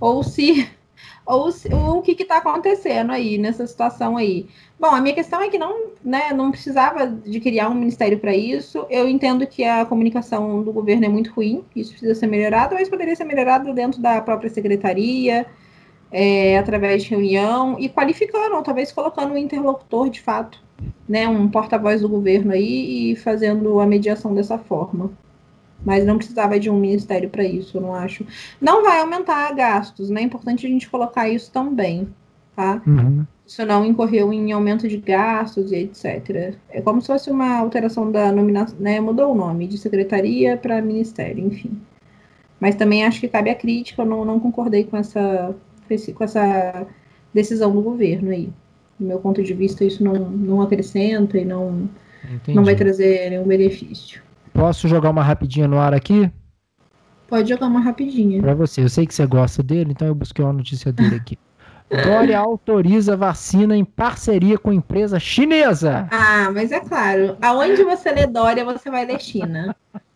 [0.00, 0.68] ou se
[1.24, 4.46] ou, se, ou o que está acontecendo aí nessa situação aí.
[4.80, 8.34] Bom, a minha questão é que não, né, não precisava de criar um ministério para
[8.34, 8.86] isso.
[8.88, 12.88] Eu entendo que a comunicação do governo é muito ruim, isso precisa ser melhorado, mas
[12.88, 15.46] poderia ser melhorado dentro da própria secretaria,
[16.10, 20.66] é, através de reunião e qualificando, ou talvez colocando um interlocutor de fato
[21.08, 25.10] né, um porta-voz do governo aí e fazendo a mediação dessa forma.
[25.84, 28.26] Mas não precisava de um ministério para isso, eu não acho.
[28.60, 30.20] Não vai aumentar gastos, né?
[30.20, 32.08] É importante a gente colocar isso também,
[32.54, 32.82] tá?
[32.84, 33.24] Uhum.
[33.46, 36.56] Isso não incorreu em aumento de gastos e etc.
[36.68, 39.00] É como se fosse uma alteração da nominação, né?
[39.00, 41.80] Mudou o nome de secretaria para ministério, enfim.
[42.58, 45.54] Mas também acho que cabe a crítica, eu não, não concordei com essa,
[46.14, 46.86] com essa
[47.32, 48.52] decisão do governo aí
[48.98, 51.88] do meu ponto de vista, isso não, não acrescenta e não,
[52.48, 54.22] não vai trazer nenhum benefício.
[54.52, 56.30] Posso jogar uma rapidinha no ar aqui?
[57.28, 58.40] Pode jogar uma rapidinha.
[58.40, 61.38] Para você, eu sei que você gosta dele, então eu busquei uma notícia dele aqui.
[62.04, 66.06] Dória autoriza vacina em parceria com empresa chinesa.
[66.10, 67.36] Ah, mas é claro.
[67.40, 69.74] Aonde você lê Dória, você vai ler China.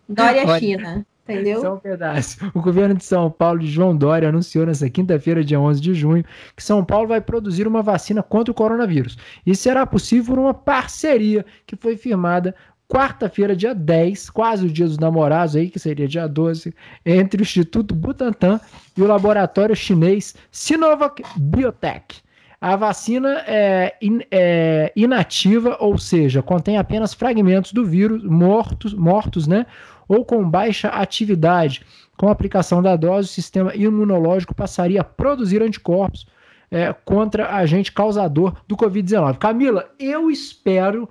[0.08, 1.06] Dória China.
[1.32, 1.74] Entendeu?
[1.74, 2.38] Um pedaço.
[2.54, 6.24] O governo de São Paulo de João Dória anunciou nesta quinta-feira, dia 11 de junho,
[6.56, 9.16] que São Paulo vai produzir uma vacina contra o coronavírus.
[9.46, 12.54] E será possível por uma parceria que foi firmada
[12.92, 16.74] quarta-feira, dia 10, quase o dia dos namorados aí, que seria dia 12,
[17.06, 18.60] entre o Instituto Butantan
[18.94, 22.22] e o laboratório chinês Sinovac Biotech.
[22.60, 29.48] A vacina é, in, é, inativa, ou seja, contém apenas fragmentos do vírus mortos, mortos,
[29.48, 29.66] né?
[30.12, 31.84] Ou com baixa atividade.
[32.18, 36.26] Com a aplicação da dose, o sistema imunológico passaria a produzir anticorpos
[36.70, 39.38] é, contra agente causador do Covid-19.
[39.38, 41.08] Camila, eu espero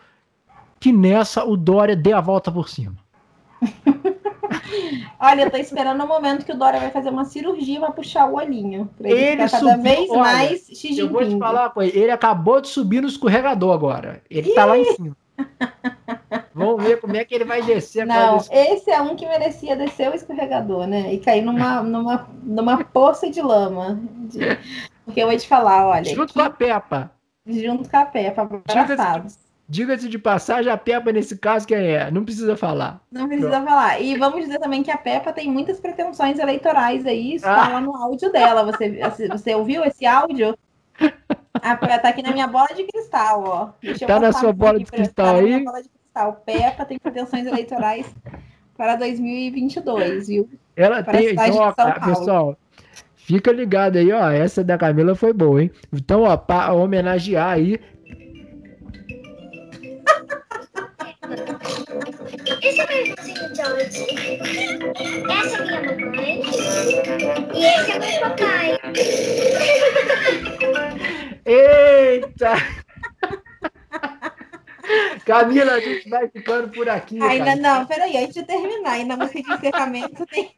[0.79, 2.95] que nessa o Dória dê a volta por cima.
[5.19, 8.25] Olha, eu tô esperando o momento que o Dória vai fazer uma cirurgia para puxar
[8.27, 8.89] o olhinho.
[8.97, 11.39] Pra ele, Ele ficar cada subiu, vez olha, mais Xi Eu vou te Jinping.
[11.39, 14.21] falar, pô, ele acabou de subir no escorregador agora.
[14.29, 15.15] Ele tá lá em cima.
[16.53, 18.05] Vamos ver como é que ele vai descer.
[18.05, 21.13] Não, desse- esse é um que merecia descer o escorregador, né?
[21.13, 23.99] E cair numa, numa, numa poça de lama.
[24.29, 24.57] De-
[25.05, 26.13] Porque eu vou te falar, olha.
[26.13, 27.11] Junto com a Peppa.
[27.47, 29.39] junto com a Peppa, Diga-se abraçados.
[29.67, 32.11] Diga-se de passagem, a Peppa nesse caso quem é?
[32.11, 32.99] Não precisa falar.
[33.09, 34.01] Não precisa falar.
[34.01, 37.55] E vamos dizer também que a Peppa tem muitas pretensões eleitorais aí, isso Ah.
[37.55, 38.65] tá lá no áudio dela.
[38.65, 40.57] Você, você ouviu esse áudio?
[41.53, 43.69] A Peppa tá aqui na minha bola de cristal, ó.
[43.81, 45.45] Deixa eu Tá na sua aqui bola de pra- cristal tá na aí?
[45.45, 46.41] minha bola de cristal.
[46.45, 48.05] Peppa tem pretensões eleitorais
[48.77, 50.49] para 2022, viu?
[50.75, 51.31] Ela Para tem.
[51.33, 52.15] Então, ó, de São ah, Paulo.
[52.15, 52.57] pessoal,
[53.15, 54.29] fica ligado aí, ó.
[54.31, 55.71] Essa da Camila foi boa, hein?
[55.91, 57.79] Então, ó, para homenagear aí.
[62.63, 64.05] Esse é meu irmãozinho George.
[65.29, 66.41] Essa é minha mamãe.
[67.53, 68.77] E esse é meu papai.
[71.51, 72.53] Eita!
[75.25, 77.21] Camila, a gente vai ficando por aqui.
[77.21, 77.55] Ainda cara.
[77.57, 80.51] não, peraí, antes de terminar, ainda música de encerramento tem.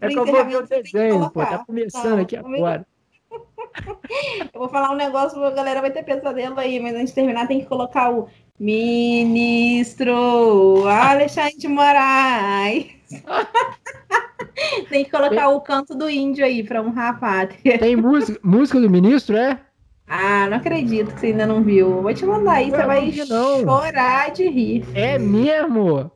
[0.00, 1.40] É que eu vou ver o tem desenho, pô.
[1.40, 2.86] Tá começando Não, aqui agora.
[4.54, 7.46] Eu vou falar um negócio, a galera vai ter pesadelo aí, mas antes de terminar
[7.46, 8.28] tem que colocar o
[8.58, 12.86] ministro Alexandre de Moraes.
[14.88, 17.78] tem que colocar o canto do índio aí para honrar a pátria.
[17.78, 19.60] Tem música, música do ministro, é?
[20.08, 22.00] Ah, não acredito que você ainda não viu.
[22.00, 24.84] Vou te mandar aí, você vai não chorar de rir.
[24.94, 26.10] É mesmo?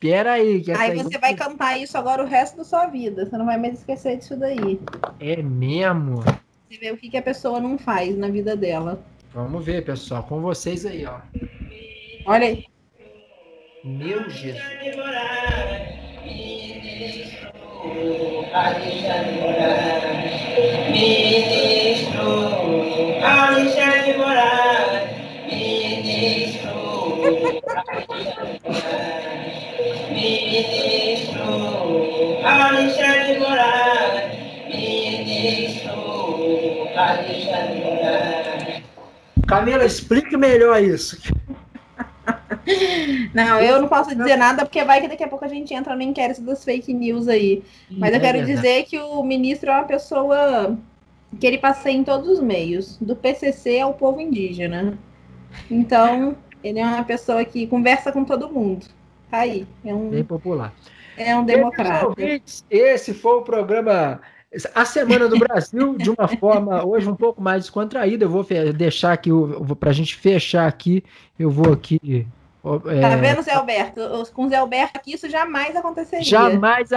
[0.00, 3.24] Pera aí, que Aí aí você vai cantar isso agora o resto da sua vida.
[3.24, 4.80] Você não vai mais esquecer disso daí.
[5.20, 6.22] É mesmo?
[6.68, 9.02] Você vê o que, que a pessoa não faz na vida dela.
[9.32, 11.20] Vamos ver, pessoal, com vocês aí, ó.
[12.26, 12.64] Olha aí.
[13.84, 14.60] Meu Jesus.
[39.46, 41.18] Camila, explique melhor isso.
[43.34, 45.94] Não, eu não posso dizer nada, porque vai que daqui a pouco a gente entra
[45.94, 47.62] no inquérito das fake news aí.
[47.90, 50.76] Mas eu É quero dizer que o ministro é uma pessoa
[51.38, 54.98] que ele passeia em todos os meios, do PCC ao povo indígena.
[55.70, 58.86] Então, ele é uma pessoa que conversa com todo mundo.
[59.30, 60.72] Tá aí, é Bem um, popular.
[61.16, 62.14] é um democrata.
[62.70, 64.20] Esse foi o programa
[64.74, 68.24] A Semana do Brasil, de uma forma hoje um pouco mais descontraída.
[68.24, 68.44] Eu vou
[68.74, 69.30] deixar aqui,
[69.78, 71.02] para a gente fechar aqui,
[71.38, 72.26] eu vou aqui.
[72.86, 74.00] É, Tá vendo, Zé Alberto?
[74.34, 76.24] Com o Zé Alberto aqui isso jamais aconteceria.
[76.24, 76.90] Jamais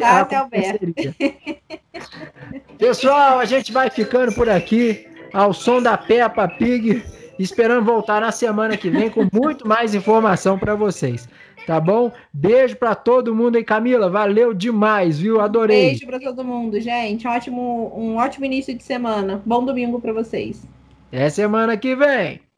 [0.00, 0.84] Tá, Zé Alberto.
[0.84, 1.14] aconteceria.
[2.78, 7.02] Pessoal, a gente vai ficando por aqui, ao som da Peppa Pig,
[7.38, 11.28] esperando voltar na semana que vem com muito mais informação para vocês.
[11.66, 12.10] Tá bom?
[12.32, 14.10] Beijo para todo mundo aí, Camila.
[14.10, 15.40] Valeu demais, viu?
[15.40, 15.90] Adorei.
[15.90, 17.26] Beijo pra todo mundo, gente.
[17.26, 19.40] Ótimo, um ótimo início de semana.
[19.46, 20.66] Bom domingo pra vocês.
[21.08, 22.51] Até semana que vem.